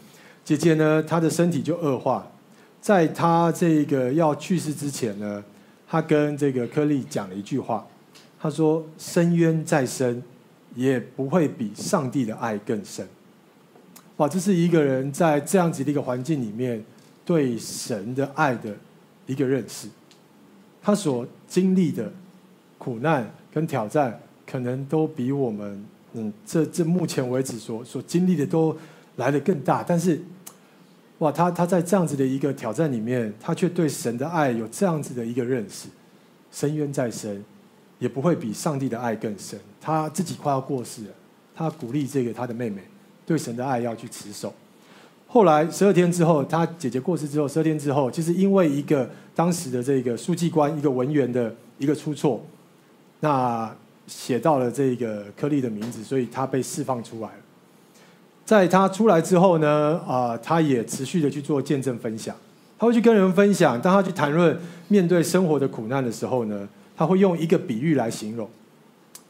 [0.46, 2.28] 姐姐呢，她的身体就恶化。
[2.80, 5.44] 在她这个要去世之前呢，
[5.88, 7.84] 她跟这个柯利讲了一句话，
[8.44, 10.22] 他说：“深渊再深，
[10.76, 13.08] 也不会比上帝的爱更深。”
[14.18, 16.84] 哇，这是一个人在这样子的一个环境里面
[17.24, 18.76] 对神的爱的
[19.28, 19.88] 一个认识，
[20.82, 22.12] 他所经历的
[22.78, 28.76] 苦难跟挑战，可能都比我们嗯这这目前为止所所经历的都
[29.16, 30.22] 来得更大，但是。
[31.20, 35.88] 哇，他他在这样子的一个挑战里面，他却对神的爱有这样子的一个认识，
[36.52, 37.42] 深渊再深，
[38.04, 39.58] 也不会比上帝的爱更深。
[39.80, 41.12] 他自己快要过世了，
[41.56, 42.82] 他鼓励这个他的妹妹
[43.26, 44.54] 对神的爱要去持守。
[45.26, 52.44] 后来十二天之后，他姐姐过世之后，十二天之后，其实因为一个当时的这个书记官一个文员的一个出错，
[53.22, 53.74] 那
[54.06, 57.34] 写到了这个柯利的名字，所以他被释放出来了。
[58.46, 62.36] 在他出来之后呢，啊、他也持续的去做见证分享。
[62.78, 66.68] 他会去跟人分享，当他去谈论面对生活的苦难的时候呢，
[67.04, 68.50] 他会用一个比喻来形容。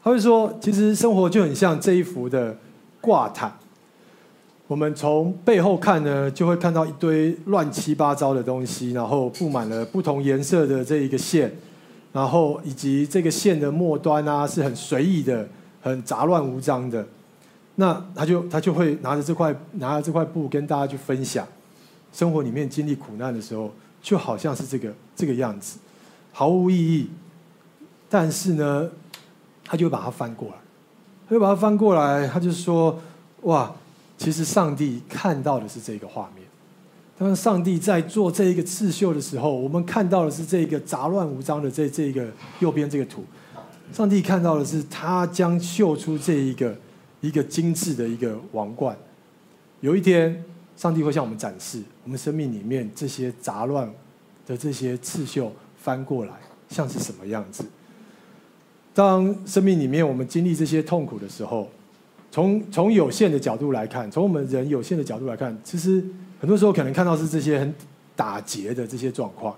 [0.00, 2.56] 他会说，其实生活就很像这一幅的
[3.00, 3.52] 挂毯。
[4.68, 11.52] 我们从背后看呢，就会看到一堆乱七八糟的东西，然后布满了不同颜色的这一个线，
[12.12, 15.48] 然后以及这个线的末端啊，是很随意的、
[15.82, 17.04] 很杂乱无章的。
[17.74, 21.44] 那他就他就会拿着这块拿着这块布跟大家去分享，
[22.12, 25.80] 生活里面经历苦难的时候，就好像是这个这个样子，
[26.30, 27.08] 毫无意义。
[28.14, 28.88] 但是呢，
[29.64, 30.54] 他就把它翻过来，
[31.28, 32.96] 他就把它翻过来，他就说：
[33.40, 33.74] 哇，
[34.16, 36.46] 其实上帝看到的是这个画面。
[37.18, 43.24] 当上帝在做这一个刺绣的时候，我们看到的是这个杂乱无章的这这个右边这个图。
[43.92, 46.72] 上帝看到的是他将绣出这一个。
[47.20, 48.94] 一个精致的一个王冠，
[49.80, 50.44] 有一天，
[50.76, 53.90] 上帝会向我们展示我们生命里面这些杂乱
[54.46, 56.34] 的这些刺绣翻过来，
[56.68, 57.64] 像是什么样子。
[58.94, 61.68] 当生命里面我们经历这些痛苦的时候，
[62.30, 66.02] 从从有限的角度来看，从我们人有限的角度来看，其实
[66.40, 67.74] 很多时候可能看到是这些很
[68.16, 69.54] 打结的这些状况。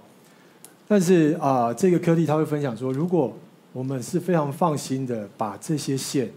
[0.89, 3.33] 但是啊、这个颗粒他会分享说，如果
[3.73, 6.31] 我们是非常放心的把这些线。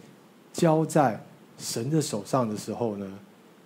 [0.52, 1.24] 交在
[1.60, 3.08] 神的手上的时候呢，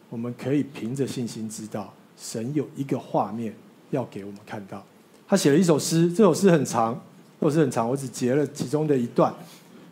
[0.09, 3.55] 我们可以凭着信心知道，神有一个画面
[3.89, 4.83] 要给我们看到。
[5.25, 7.01] 他写了一首诗，这首诗很长，
[7.43, 9.33] 不是很长，我只截了其中的一段。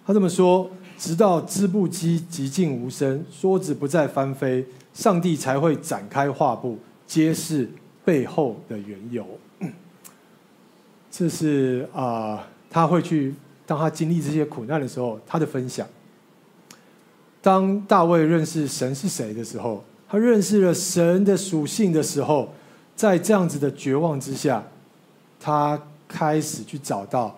[0.06, 7.70] 他这么说：直到织布机寂静无声，梭子不再翻飞，上帝才会展开画布，揭示
[8.06, 9.26] 背后的缘由。
[11.12, 13.36] 这是啊、他会去
[13.66, 15.86] 当他经历这些苦难的时候，他的分享。
[17.42, 22.54] 当大卫认识神是谁的时候，他认识了神的属性的时候，
[22.96, 24.64] 在这样子的绝望之下，
[25.38, 27.38] 他开始去找到，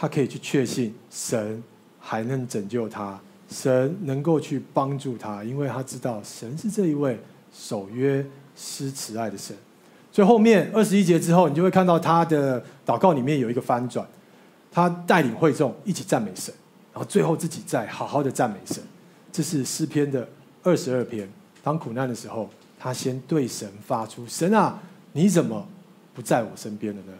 [0.00, 1.62] 他可以去确信神
[1.98, 7.20] 还能拯救他，神能够去帮助他，因为他知道神是这一位
[7.52, 8.24] 守约
[8.56, 9.54] 施慈爱的神。
[10.10, 14.06] 所以后面二十一节之后，你就会看到他的祷告里面有一个翻转，
[14.72, 16.54] 他带领会众一起赞美神，
[16.94, 18.82] 然后最后自己再好好的赞美神。
[19.30, 20.26] 这是诗篇的
[20.62, 21.28] 二十二篇。
[21.62, 24.80] 当苦难的时候，他先对神发出：“神啊，
[25.12, 25.68] 你怎么
[26.14, 27.12] 不在我身边了呢？”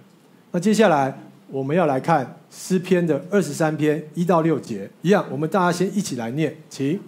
[0.51, 1.17] 那接下来
[1.53, 6.99] 我们要来看诗篇的二十三篇一到六节，一样，我们大家先一起来念，请：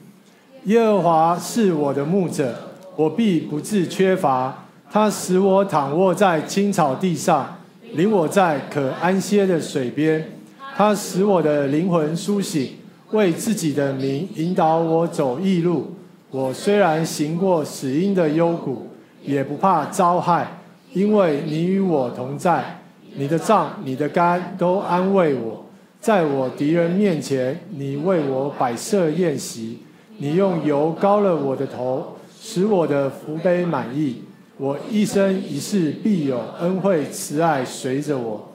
[0.65, 2.55] 耶和华是我的牧者，
[2.97, 4.67] 我必不致缺乏。
[4.91, 7.57] 他使我躺卧在青草地上，
[7.93, 10.29] 领我在可安歇的水边。
[10.75, 12.73] 他使我的灵魂苏醒。
[13.13, 15.95] 为自己的名引导我走义路，
[16.31, 18.87] 我虽然行过死荫的幽谷，
[19.23, 20.61] 也不怕遭害，
[20.95, 22.82] 因为你与我同在。
[23.15, 25.65] 你的杖、你的肝都安慰我。
[26.01, 29.79] 在我敌人面前，你为我摆设宴席，
[30.19, 34.23] 你用油膏了我的头，使我的福杯满意。
[34.59, 38.53] 我一生一世必有恩惠慈爱随着我，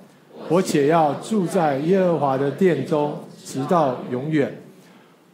[0.50, 4.54] 我且要住在耶和华的殿中，直到永远。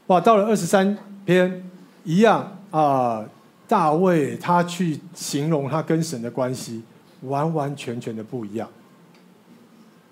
[0.08, 1.64] 哇，到了二十三篇，
[2.04, 3.26] 一样啊、
[3.68, 6.84] 大卫他去形容他跟神的关系，
[7.22, 8.68] 完完全全的不一样。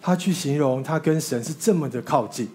[0.02, 2.50] 他去形容他跟神是这么的靠近。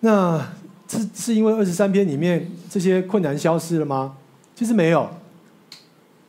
[0.00, 0.38] 那
[0.86, 4.16] 是是因为二十三篇里面这些困难消失了吗？
[4.54, 5.08] 其实没有。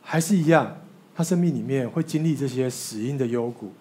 [0.04, 0.76] 还是一样，
[1.14, 3.72] 他生命里面会经历这些死荫的幽谷，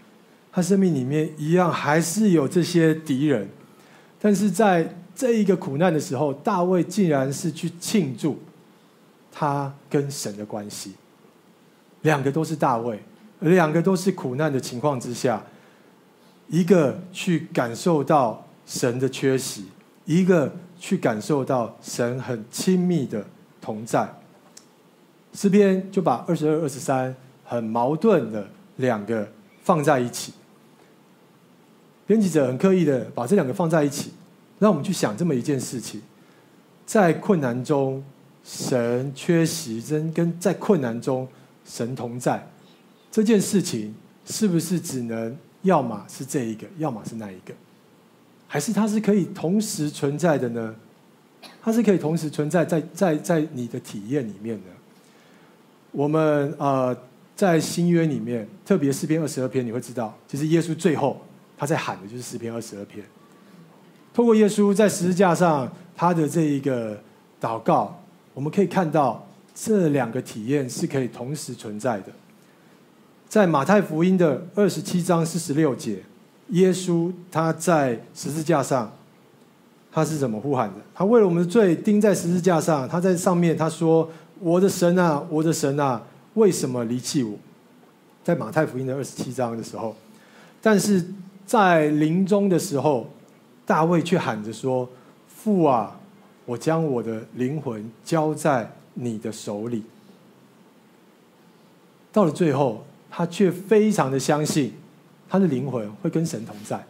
[0.49, 3.49] 他生命里面一样还是有这些敌人，
[4.17, 8.39] 但是在这一个苦难的时候，大卫竟然是去庆祝
[9.29, 10.93] 他跟神的关系。
[12.03, 12.97] 两个都是大卫，
[13.41, 15.43] 两个都是苦难的情况之下，
[16.51, 19.65] 一个去感受到神的缺席，
[20.03, 23.25] 一个去感受到神很亲密的
[23.61, 24.13] 同在。
[25.33, 29.25] 诗篇就把二十二、二十三很矛盾的两个
[29.63, 30.33] 放在一起。
[32.05, 34.11] 编辑者很刻意的把这两个放在一起，
[34.59, 36.01] 让我们去想这么一件事情：
[36.85, 38.03] 在困难中，
[38.43, 41.25] 神缺席；真跟在困难中，
[41.63, 42.45] 神同在。
[43.09, 47.53] 这件事情是不是只能要么是这一个，要么是那一个？
[48.47, 50.75] 还是它是可以同时存在的呢？
[51.61, 54.63] 它是可以同时存在在在在你的体验里面的。
[55.91, 56.95] 我们呃
[57.35, 61.19] 在新约里面，特别四篇二十二篇，你会知道，其实耶稣最后
[61.57, 63.03] 他在喊的就是诗篇二十二篇。
[64.13, 67.01] 透过耶稣在十字架上他的这一个
[67.39, 67.97] 祷告，
[68.33, 72.07] 我们可以看到这两个体验是可以同时存在的。
[73.31, 76.03] 在马太福音的二十七章四十六节，
[76.49, 78.91] 耶稣他在十字架上，
[79.89, 80.75] 他是怎么呼喊的？
[80.93, 84.09] 他为了我们的罪钉在十字架上，他在上面他说。
[84.41, 86.01] 我的神啊，我的神啊，
[86.33, 87.37] 为什么离弃我？
[88.21, 89.95] 在马太福音的二十七章的时候，
[90.61, 91.01] 但是
[91.45, 93.07] 在临终的时候，
[93.65, 94.89] 大卫却喊着说
[95.29, 95.97] ：“父啊，
[96.45, 99.83] 我将我的灵魂交在你的手里。”
[102.11, 104.73] 到了最后，他却非常的相信，
[105.29, 106.83] 他的灵魂会跟神同在。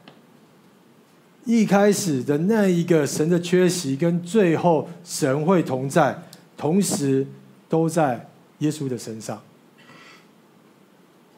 [1.44, 6.18] 一开始的那一个神的缺席，跟最后神会同在，
[6.56, 7.28] 同时。
[7.72, 8.28] 都在
[8.60, 9.42] 耶稣的身上。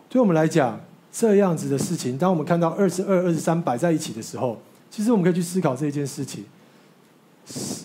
[0.09, 6.43] 对我们来讲，这样子的事情，当我们看到二十二、二十三摆在一起的时候，其实我们可以去思考这一件事情。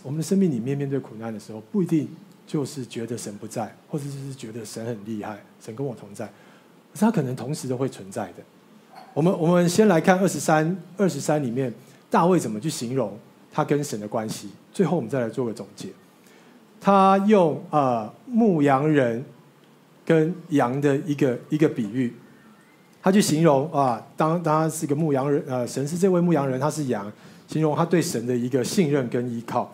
[0.02, 2.08] 我们的生命里面面对苦难的时候，不一定
[2.46, 6.32] 就是觉得神不在，或者就是觉得神很厉害，神跟我同在，
[6.98, 8.42] 是他可能同时都会存在的。
[9.14, 11.72] 我们我们先来看二十三、二十三里面
[12.10, 13.16] 大卫怎么去形容
[13.52, 15.88] 他跟神的关系，最后我们再来做个总结。
[16.80, 19.24] 他用啊、呃、牧羊人
[20.04, 22.14] 跟羊的一个一个比喻，
[23.02, 27.10] 他去形容啊，当当他是个牧羊人，呃，神是这位牧羊人，他是羊，
[27.48, 29.72] 形容他对神的一个信任跟依靠，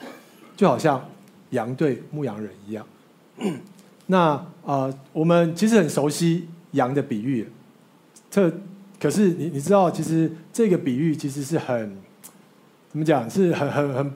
[0.56, 1.04] 就好像
[1.50, 2.87] 羊对牧羊人一样。
[4.06, 7.48] 那啊、呃，我们其实很熟悉羊的比喻，
[8.30, 8.52] 特
[9.00, 11.96] 可是你你知道，其实这个比喻其实是很
[12.90, 14.12] 怎么讲，是很很很。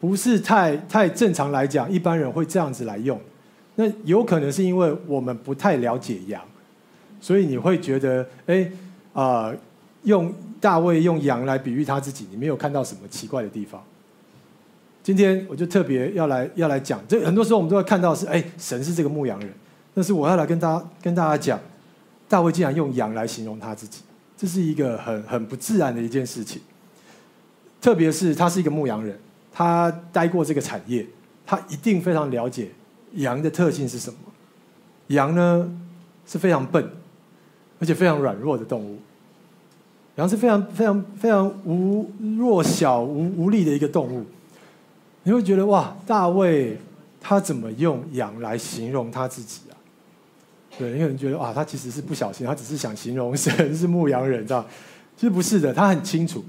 [0.00, 3.18] 不是太太正常来讲，一般人会这样子来用。
[3.74, 6.42] 那有可能是因为我们不太了解羊，
[7.20, 8.70] 所以你会觉得，哎，
[9.14, 9.50] 啊，
[10.02, 13.82] 用大卫用羊来比喻他自己，你没有看到什么奇怪的地方。
[15.02, 19.50] 今天我就特别要来要来讲，这很多时候我们都会看到是，哎，神是这个牧羊人，
[19.94, 21.60] 但是我要来跟大家跟大家讲，
[22.28, 24.00] 大卫竟然用羊来形容他自己，
[24.36, 26.60] 这是一个很很不自然的一件事情。
[27.80, 29.18] 特别是他是一个牧羊人。
[29.56, 31.06] 他待过这个产业，
[31.46, 32.72] 他一定非常了解
[33.12, 34.18] 羊的特性是什么。
[35.06, 35.72] 羊呢
[36.26, 36.90] 是非常笨，
[37.78, 38.98] 而且非常软弱的动物。
[40.16, 44.24] 羊是非常非常非常无弱小无无力的一个动物。
[45.22, 46.80] 你会觉得哇，大卫
[47.20, 49.73] 他怎么用羊来形容他自己啊？
[50.78, 54.64] 对，你可能觉得哇，他其实是不小心，他只是想形容神 是牧羊人，知道？
[55.16, 56.44] 其实不是的，他很清楚，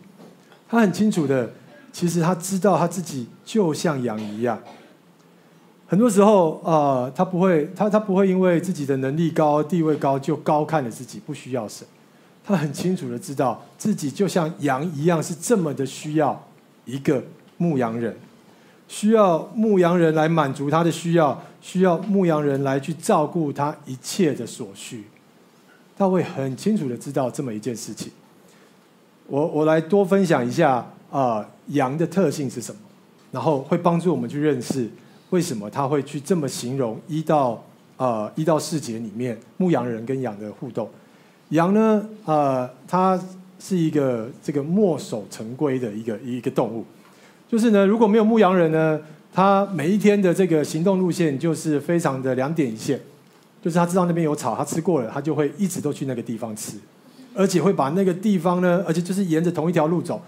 [0.67, 1.49] 他很清楚的。
[1.93, 4.59] 其实他知道他自己就像羊一样，
[5.88, 11.88] 很多时候啊、他不会，他他不会因为自己的能力高、地位高就高看了自己，不需要神。
[12.43, 16.45] 他很清楚的知道自己就像羊一样，是这么的需要
[16.84, 17.23] 一个
[17.55, 18.13] 牧羊人，
[18.89, 25.03] 需要牧羊人来满足他的需要，需要牧羊人来去照顾他一切的所需。
[25.97, 28.11] 大卫很清楚的知道这么一件事情。
[29.26, 32.80] 我我来多分享一下啊、羊的特性是什么，
[33.32, 34.88] 然后会帮助我们去认识
[35.32, 37.63] 为什么他会去这么形容一到
[37.97, 40.88] 呃一到四节里面牧羊人跟羊的互动。
[41.49, 43.20] 羊呢，呃，它
[43.59, 46.86] 是一个这个墨守成规的一个一个动物，
[47.49, 49.01] 就是呢，如果没有牧羊人呢，
[49.36, 52.97] 他每一天的这个行动路线就是非常的两点一线，
[53.61, 56.77] 就是他知道那边有草，他吃过了，他就会一直都去那个地方吃。
[57.36, 60.21] 而且会把那个地方呢，而且就是沿着同一条路走，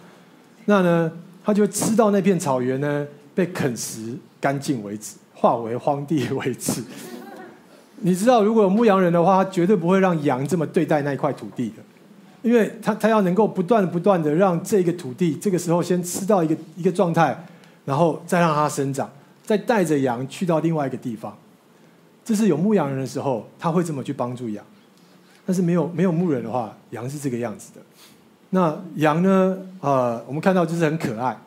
[0.65, 1.09] 那呢，
[1.41, 6.83] 他就吃到那片草原呢被啃食干净为止，化为荒地为止。
[8.03, 11.75] 你知道，如果有牧羊人的话，他绝对不会让羊这么对待那一块土地的，
[12.41, 17.41] 因为他他要能够不断不断的让这个土地这个时候先吃到一个一个状态，
[17.87, 19.09] 然后再让它生长，
[19.45, 21.33] 再带着羊去到另外一个地方。
[22.25, 24.65] 这是有牧羊人的时候，他会这么去帮助羊。
[25.45, 27.79] 但是没有没有牧人的话，羊是这个样子的。
[28.49, 29.57] 那羊呢？
[29.79, 31.37] 呃，我们看到就是很可爱，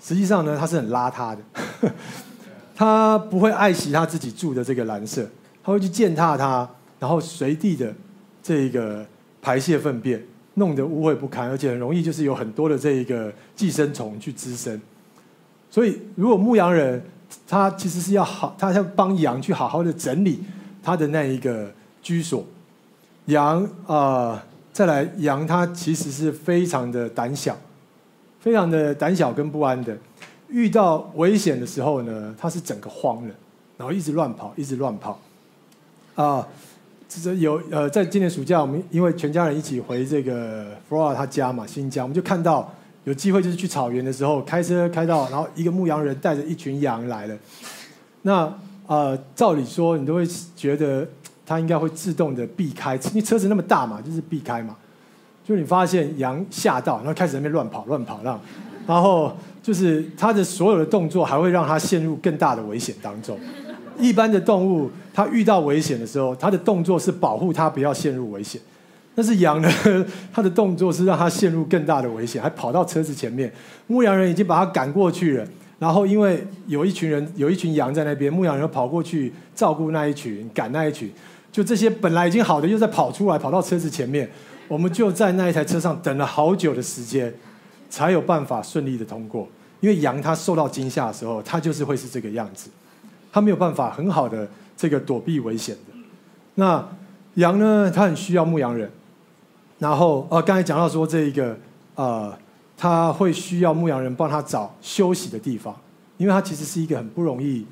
[0.00, 1.92] 实际上呢，它是很邋遢的。
[2.76, 5.28] 它不会爱惜它自己住的这个蓝色，
[5.64, 6.70] 它会去践踏它，
[7.00, 7.92] 然后随地的
[8.40, 9.04] 这个
[9.42, 10.24] 排泄粪便，
[10.54, 14.80] 弄得污秽不堪，而且很容易就是有很多的这个寄生虫去滋生。
[15.70, 17.02] 所以，如果牧羊人
[17.46, 20.42] 他其实是要好，他要帮羊去好好的整理
[20.82, 21.70] 他的那一个
[22.02, 22.44] 居所。
[23.26, 24.42] 羊啊、
[24.72, 27.54] 再来羊，它其实是非常的胆小，
[28.40, 29.94] 非常的胆小跟不安的。
[30.48, 33.34] 遇到危险的时候呢，它是整个慌了，
[33.76, 35.20] 然后一直乱跑，一直乱跑。
[36.14, 36.48] 啊、
[37.06, 42.72] 这有呃，在今年暑假，我们因为全家人一起回这个 f l o r 他家嘛，新疆，我们就看到
[43.08, 47.36] 有机会就是去草原的时候，开车开到，然后一个牧羊人带着一群羊来了。
[48.22, 48.52] 那
[48.86, 51.04] 呃，照理说你都会觉得。
[51.50, 54.76] 它应该会自动的避开，因为车子那么大嘛，就是避开嘛。
[55.42, 58.38] 就你发现羊吓到，然后开始在那边乱跑乱跑，让，
[58.86, 63.40] 然后就是它的所有的动作还会让它陷入更大的危险当中。
[63.98, 68.60] 一般的动物，它遇到危险的时候，它的动作是保护它不要陷入危险。
[69.18, 69.68] 但是羊呢，
[70.32, 73.52] 它的动作是让它陷入更大的危险，还跑到车子前面。
[73.88, 75.44] 牧羊人已经把它赶过去了。
[75.80, 81.10] 然后，因为有一群人，有一群羊在那边，牧羊人跑过去照顾那一群，赶那一群。
[81.50, 84.30] 就这些本来已经好的，又在跑出来，跑到车子前面。
[84.68, 87.34] 我们就在那一台车上等了好久的时间，
[87.90, 89.48] 才有办法顺利的通过。
[89.80, 92.70] 因为羊它受到惊吓的时候，它就是会是这个样子，
[93.32, 95.98] 它没有办法很好的这个躲避危险的。
[96.54, 96.88] 那
[97.34, 98.88] 羊呢，它很需要牧羊人。
[99.78, 101.56] 然后呃，刚才讲到说这一个
[101.94, 102.36] 呃。
[102.80, 105.74] 他会需要牧羊人帮他找休息的地方，
[106.16, 107.66] 因为他其实是一个很不容易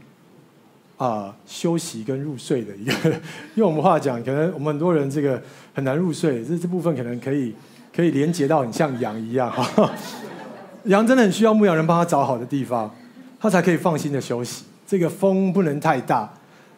[0.96, 2.92] 啊、休息跟入睡的一个。
[3.54, 5.40] 用我们话讲，可能我们很多人这个
[5.72, 7.54] 很难入睡，这这部分可能可以
[7.94, 9.48] 可以连接到很像羊一样。
[9.48, 9.88] 哈
[10.86, 12.92] 羊真的很需要牧羊人帮他找好的地方，
[13.38, 14.64] 他才可以放心的休息。
[14.88, 16.28] 这个风不能太大，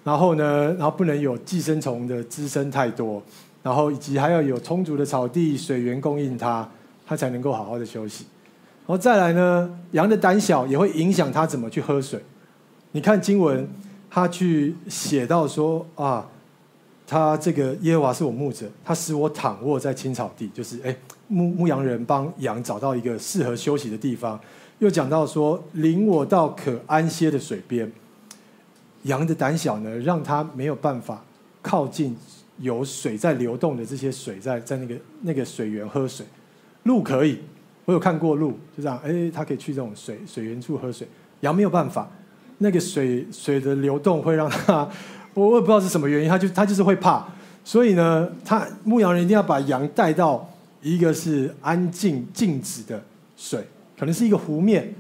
[0.05, 3.22] 然后呢，然后不能有寄生虫的滋生太多，
[3.68, 6.66] 然后以及还要有充足的草地水源供应它。
[7.10, 8.26] 他才能够好好的休息，
[8.86, 12.22] 然后再来呢，羊的胆小也会影响他怎么去喝水。
[12.92, 13.66] 你看经文，
[14.10, 16.28] 他去写到说啊，
[17.06, 20.94] 他这个耶和华是我牧者，他使我躺卧在青草地，就是哎
[21.28, 24.38] 牧牧羊人帮羊找到一个适合休息的地方。
[24.78, 27.90] 又讲到说，领我到可安歇的水边。
[29.04, 31.24] 羊的胆小呢，让他没有办法
[31.62, 32.14] 靠近
[32.61, 36.26] 有水在流动的这些水在在那个那个水源喝水。
[36.84, 37.38] 鹿可以，
[37.84, 41.06] 我有看过鹿，就这样，哎，它可以去这种水水源处喝水。
[41.40, 42.11] 羊没有办法，
[42.59, 44.88] 那个水水的流动会让它，
[45.34, 47.26] 我我也不知道是什么原因，它就它就是会怕。
[47.64, 50.48] 所以呢，他牧羊人一定要把羊带到
[50.80, 53.02] 一个是安静静止的
[53.36, 53.62] 水，
[53.98, 54.94] 可能是一个湖面。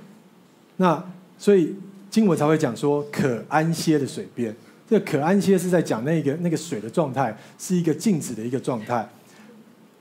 [0.76, 1.02] 那
[1.38, 1.74] 所以
[2.10, 4.54] 经文才会讲说可安歇的水边。
[4.88, 9.08] 这可安歇是在讲那个那个水的状态是一个静止的一个状态。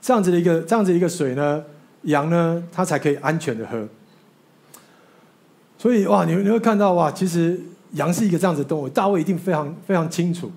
[0.00, 1.62] 这样子的一个这样子一个水呢，
[2.02, 3.86] 羊呢，它才可以安全的喝。
[5.76, 7.60] 所以哇，你你会看到哇，其实
[7.92, 10.50] 羊是一个这样子的动物，大卫一定非常非常清楚。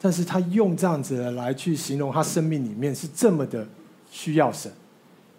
[0.00, 3.66] 但是他用这样子来去形容他生命里面是这么的
[4.10, 4.72] 需要神，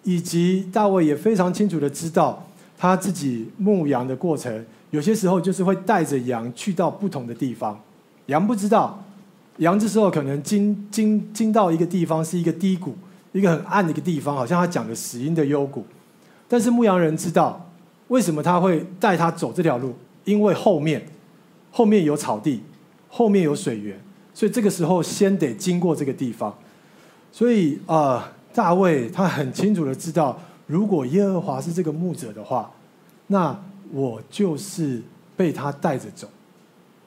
[0.04, 7.80] 以及大卫也非常清楚的知道他自己牧羊的过程，有些时候就是会带着羊去到不同的地方，
[8.32, 9.04] 羊不知道，
[9.58, 12.96] 羊这时候可能经经经到一个地方是一个低谷。
[13.34, 15.86] 一个很暗的一个地方，好像他讲的死荫的幽谷，
[16.50, 17.66] 但是牧羊人知道
[18.10, 21.02] 为什么他会带他走这条路，因为后面
[21.72, 22.62] 后面有草地，
[23.08, 23.98] 后面有水源，
[24.34, 26.54] 所以这个时候先得经过这个地方。
[27.32, 32.70] 所以啊、大卫他很清楚的知道，如果耶和华是这个牧者的话，
[33.28, 33.58] 那
[33.94, 35.02] 我就是
[35.38, 36.28] 被他带着走，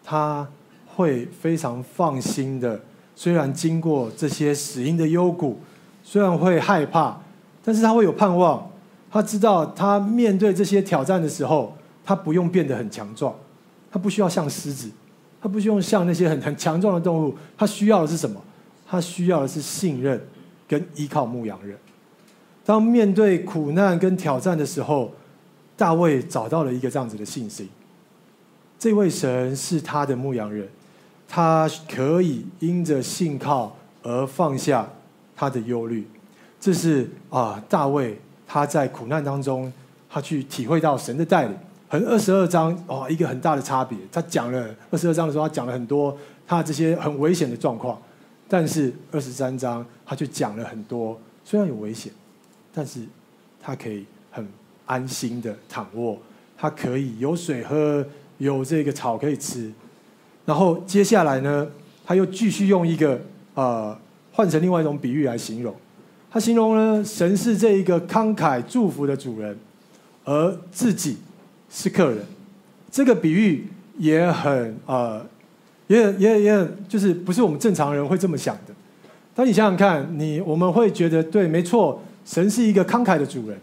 [0.02, 0.48] 他
[0.94, 2.80] 会非常放心的。
[3.16, 5.58] 虽然经过这些死荫的幽谷，
[6.02, 7.16] 虽然会害怕，
[7.64, 8.70] 但是他会有盼望。
[9.10, 13.32] 他知道，他面对这些挑战的时候，他不用变得很强壮，
[13.92, 14.90] 他不需要像狮子，
[15.40, 17.36] 他不需要像那些很很强壮的动物。
[17.56, 18.42] 他需要的是什么？
[18.84, 20.20] 他需要的是信任
[20.66, 21.78] 跟依靠牧羊人。
[22.64, 25.12] 当面对苦难跟挑战的时候，
[25.76, 27.68] 大卫找到了一个这样子的信心。
[28.78, 30.68] 这位神是他的牧羊人。
[31.34, 34.88] 他可以因着信靠而放下
[35.34, 36.06] 他的忧虑，
[36.60, 38.16] 这是啊，大卫
[38.46, 39.72] 他在苦难当中，
[40.08, 41.56] 他去体会到神的带领。
[41.88, 43.98] 很二十二章哦，一个很大的差别。
[44.12, 46.16] 他讲了二十二章的时候，他讲了很多
[46.46, 48.00] 他这些很危险的状况，
[48.46, 52.12] 但是二十三章他就讲了很多，虽然有危险，
[52.72, 53.00] 但是
[53.60, 54.46] 他可以很
[54.86, 56.16] 安心的躺卧，
[56.56, 58.06] 他可以有水喝，
[58.38, 59.72] 有这个草可以吃。
[60.44, 61.66] 然后接下来呢，
[62.04, 63.20] 他又继续用一个
[63.54, 63.96] 呃
[64.32, 65.74] 换成另外一种比喻来形容。
[66.30, 69.56] 他形容呢，神是这一个慷慨祝福的主人，
[70.24, 71.16] 而自己
[71.70, 72.18] 是客人。
[72.90, 73.66] 这个比喻
[73.98, 75.24] 也很呃，
[75.86, 78.74] 也也也就是不是我们正常人会这么想的。
[79.34, 83.58] 当你想想看，你我们会觉得对，没错，神是一个慷慨的主人。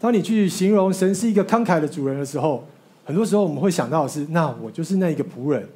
[0.00, 2.66] 当你去形容神是一个慷慨的主人的时候，
[3.04, 5.68] 很多时候我们会想到的是，那我就是那一个仆人。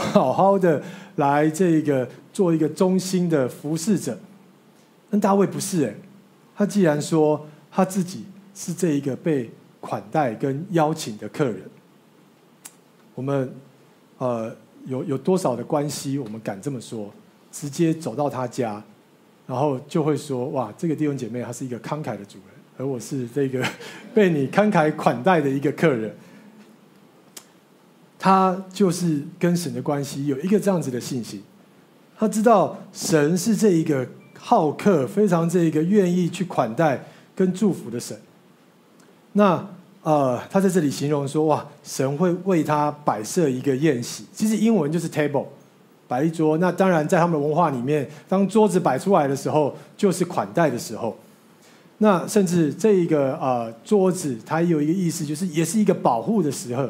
[0.12, 0.82] 好好的
[1.16, 4.18] 来这个做一个忠心的服侍者，
[5.10, 5.94] 但大卫不是哎，
[6.56, 8.24] 他既然说他自己
[8.54, 11.62] 是这一个被款待跟邀请的客人，
[13.14, 13.52] 我们
[14.18, 14.50] 呃
[14.86, 17.10] 有有多少的关系，我们敢这么说？
[17.52, 18.82] 直接走到他家，
[19.46, 23.62] 然后就会说哇，这个弟兄姐妹他是一个慷慨的主人，而我是这个
[24.14, 26.14] 被你慷慨款待的一个客人。
[28.22, 31.42] 他就是跟神的关系有一个这样子的信心，
[32.18, 34.06] 他知道神是这一个
[34.38, 37.02] 好客、非常这一个愿意去款待
[37.34, 38.14] 跟祝福的神。
[39.32, 39.66] 那
[40.02, 45.46] 呃，他在这里形容说：“哇，神会为他摆设一个宴席。”其实英文就是 table，
[46.06, 46.58] 摆一桌。
[46.58, 51.16] 那当然，在他们的文化里面，当桌子摆出来的时候，就是款待的时候。
[51.98, 56.86] 那甚至这一个呃桌子，它有一个意思，就是也是一个保护的时候。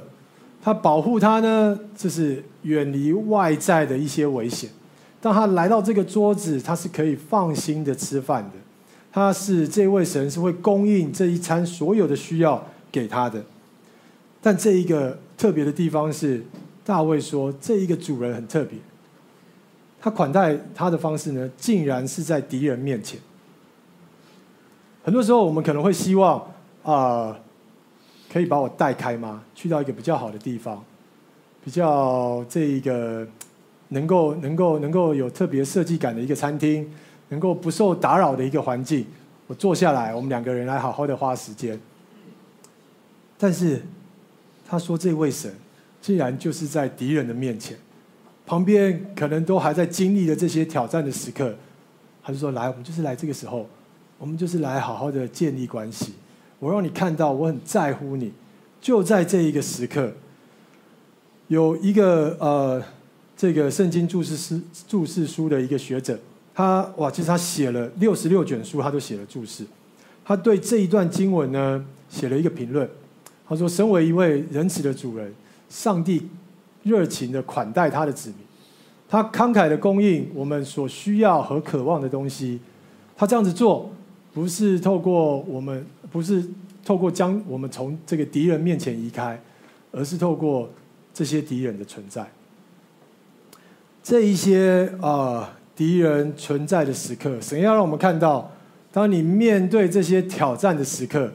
[0.63, 4.69] 他保护他呢，就是远离外在的一些危险。
[5.19, 8.51] 当他来到这个桌子，他是可以放心的吃饭的。
[9.11, 13.43] 他是这位神是会供应这一餐所有的需要给他的。
[14.43, 16.45] 但这一个特别的地方是，
[16.85, 18.79] 大卫说这一个主人很特别。
[19.99, 23.19] 他款待他的方式呢，竟然是在敌人面前。
[25.03, 26.47] 很多时候我们可能会希望
[26.83, 27.39] 啊。
[28.33, 29.43] 可以把我带开吗？
[29.55, 30.85] 去到一个比较好的地方，
[31.65, 33.27] 比较这一个
[33.89, 36.89] 能够能够能够有特别设计感的一个餐厅，
[37.31, 39.05] 能够不受打扰的一个环境，
[39.49, 41.79] 我坐下来，我们两个人来好好的花时间。
[43.37, 43.83] 但是
[44.69, 45.53] 他说这位神，
[46.01, 47.77] 竟然就是在敌人的面前，
[48.47, 51.53] 旁边可能都还在经历着这些挑战的时刻，
[52.23, 53.67] 他就说：“来，我们就是来这个时候，
[54.19, 56.15] 我们就是来好好的建立关系。”
[56.61, 58.31] 我让你看到我很在乎你，
[58.83, 60.13] 就在这一个时刻，
[61.49, 62.83] 有一个呃，
[63.35, 66.19] 这个圣经注释师注释书的一个学者，
[66.55, 69.65] 他哇，其实他写了六十六卷书，他都写了注释。
[70.23, 72.87] 他对这一段经文呢，写了一个评论。
[73.49, 75.33] 他说：“身为一位仁慈的主人，
[75.71, 76.29] 上帝
[76.83, 78.39] 热情的款待他的子民，
[79.09, 82.61] 他慷慨的供应我们所需要和渴望的东西。
[83.17, 83.91] 他这样子做。”
[84.33, 86.45] 不是透过我们，不是
[86.85, 89.41] 透过将我们从这个敌人面前移开，
[89.93, 90.71] 而是透过
[91.15, 92.27] 这些敌人的存在。
[94.03, 98.51] 这一些啊、敌人存在的时刻，神要让我们看到，
[98.91, 101.33] 当你面对这些挑战的时刻，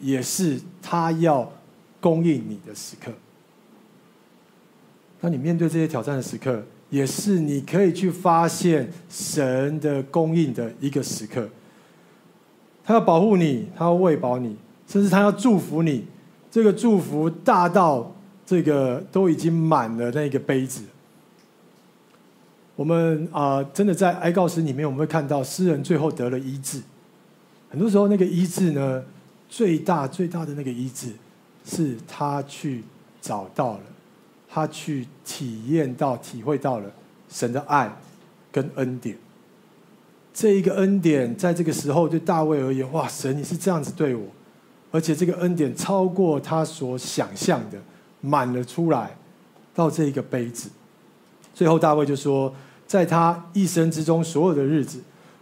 [0.00, 1.50] 也是他要
[2.00, 3.10] 供应你的时刻。
[5.20, 11.48] 当你面对这些挑战的时刻，也是你可以去发现神的供应的一个时刻。
[12.84, 14.56] 他要保护你，他要喂饱你，
[14.86, 16.04] 甚至他要祝福你。
[16.50, 18.14] 这个祝福大到
[18.46, 20.82] 这个都已经满了那个杯子。
[22.76, 26.82] 我们啊、真的在哀告诗里面，我们会看到诗人最后得了医治。
[27.70, 29.02] 很多时候，那个医治呢，
[29.48, 31.12] 最大最大的那个医治，
[31.64, 32.84] 是他去
[33.20, 33.80] 找到了，
[34.48, 36.90] 他去体验到、体会到了
[37.28, 37.90] 神的爱
[38.52, 39.16] 跟恩典。
[40.34, 44.24] 这一个恩典在这个时候对大卫而言，哇，神你是这样子对我，
[44.90, 47.78] 而且这个恩典超过他所想象的，
[48.20, 49.16] 满了出来
[49.72, 50.68] 到这一个杯子。
[51.54, 52.52] 最后大卫就说，
[52.84, 54.98] 在他一生之中所有的日子，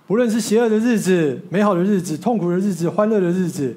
[0.06, 3.74] 不论是邪恶的日子、美好的日子、痛苦的日子、欢乐的日子，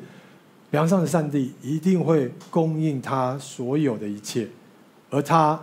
[0.71, 4.45] 良善的上帝一定会供应他所有的一切，
[5.09, 5.57] 而他，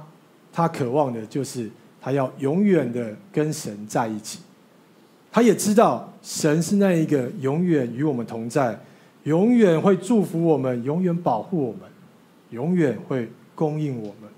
[0.51, 4.39] 他渴望的就是他要永远的跟神在一起。
[5.33, 8.79] 他也知道神是那一个永远与我们同在，
[9.25, 11.81] 永远会祝福我们，永远保护我们，
[12.51, 14.31] 永远会供应我们。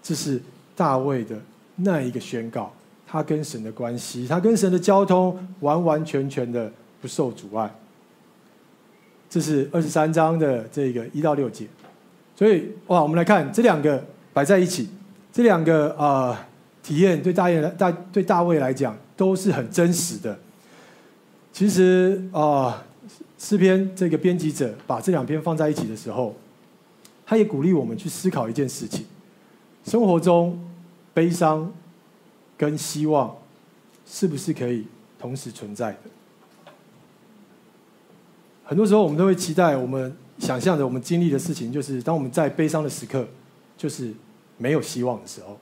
[0.00, 0.40] 这是
[0.76, 1.36] 大卫的
[1.74, 2.72] 那一个宣告，
[3.04, 6.70] 他跟神的关系，他跟神的交通完完全全的
[7.02, 7.68] 不受阻碍。
[9.28, 11.66] 这是二十三章的这个一到六节，
[12.36, 14.88] 所以哇，我们来看这两个摆在一起，
[15.32, 16.38] 这两个啊、呃、
[16.82, 20.38] 体验对大卫来大对大卫来讲都是很真实的。
[21.52, 22.84] 其实啊，
[23.36, 26.36] 诗、篇这个编辑者把这两篇放在一起的时候，
[27.26, 29.04] 他也鼓励我们去思考一件事情：
[29.84, 30.56] 生活中
[31.12, 31.72] 悲伤
[32.56, 33.36] 跟希望
[34.06, 34.86] 是不是可以
[35.18, 35.98] 同时存在的？
[38.64, 43.26] 很多时候，我们都会期待我们想象着我们经历的事情，就是当我们在悲伤的时刻，
[43.76, 44.14] 就是
[44.58, 45.58] 没有希望的时候；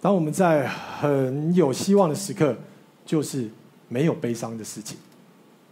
[0.00, 2.56] 当我们在很有希望的时刻，
[3.04, 3.48] 就是
[3.88, 4.96] 没有悲伤的事情。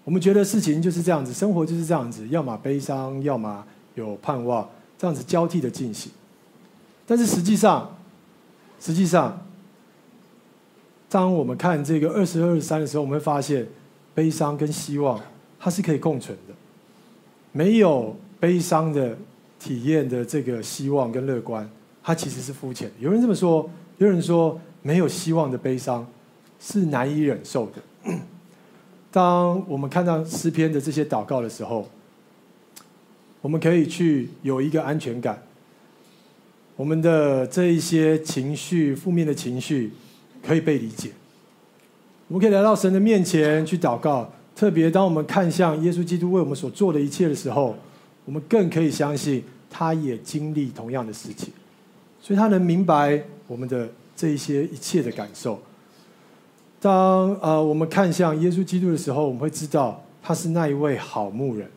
[0.04, 3.64] 我们觉得事情就是这样子，生活就是这样子，要么悲伤，要么
[3.94, 4.68] 有盼望，
[4.98, 6.10] 这样子交替的进行。
[7.06, 7.96] 但是实际上，
[8.80, 9.46] 实际上，
[11.08, 13.66] 当我们看这个二十二三的时候，我们会发现
[14.14, 15.20] 悲伤跟希望。
[15.56, 16.52] 它是可以共存的，
[17.50, 19.16] 没有悲伤的
[19.58, 21.66] 体验的这个希望跟乐观，
[22.02, 22.92] 它其实是肤浅。
[23.00, 26.06] 有人这么说，有人说没有希望的悲伤
[26.58, 28.12] 是难以忍受的。
[29.10, 31.88] 当我们看到诗篇的这些祷告的时候，
[33.40, 35.40] 我们可以去有一个安全感，
[36.74, 39.92] 我们的这一些情绪、负面的情绪
[40.44, 41.10] 可以被理解，
[42.26, 44.30] 我们可以来到神的面前去祷告。
[44.56, 47.76] 特别当我们看向耶稣基督为我们所做的一切的时候，
[48.24, 51.52] 我们更可以相信他也经历同样的事情，
[52.20, 55.60] 所以他能明白我们的这一些一切的感受。
[56.80, 61.68] 当呃我们看向耶稣基督的时候，我们会知道他是那一位好牧人。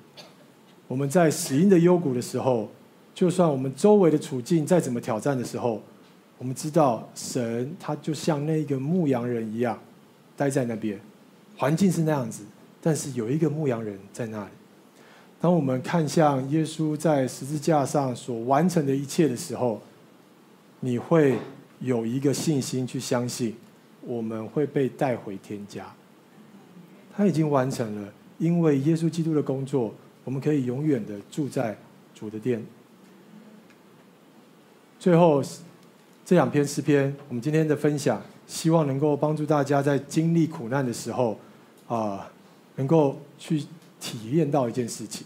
[0.87, 2.69] 我们在死荫的幽谷的时候，
[3.13, 5.81] 就算我们周围的处境再怎么挑战的时候，
[6.37, 9.77] 我们知道神他就像那个牧羊人一样，
[10.35, 10.99] 待在那边，
[11.57, 12.43] 环境是那样子。
[12.81, 14.51] 但是有一个牧羊人在那里。
[15.41, 19.81] 当我们看向耶稣在十字架上所完成的一切的时候，
[20.79, 21.37] 你会
[21.79, 23.55] 有一个信心去相信，
[24.01, 25.93] 我们会被带回天家。
[27.15, 31.77] 他已经完成了，因为耶稣基督的工作，我们可以永远的住在
[32.13, 32.63] 主的殿。
[34.99, 35.43] 最后，
[36.25, 41.39] 这两篇诗篇，我们今天的分享，希望能够帮助大家在经历苦难的时候，
[41.87, 42.29] 啊、
[42.75, 43.63] 能够去
[43.99, 45.25] 体验到一件事情，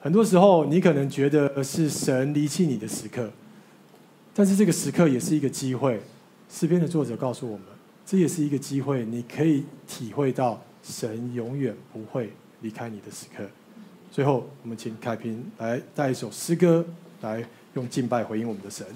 [0.00, 3.30] 很多时候你可能觉得是神离弃你的时刻，
[4.38, 6.00] 但是这个时刻也是一个机会。
[6.48, 7.66] 诗篇的作者告诉我们，
[8.06, 13.44] 这也是一个机会，你可以体会到神永远不会离开你的时刻。
[14.12, 16.86] 最后，我们请凯平来带一首诗歌，
[17.20, 18.86] 来用敬拜回应我们的神。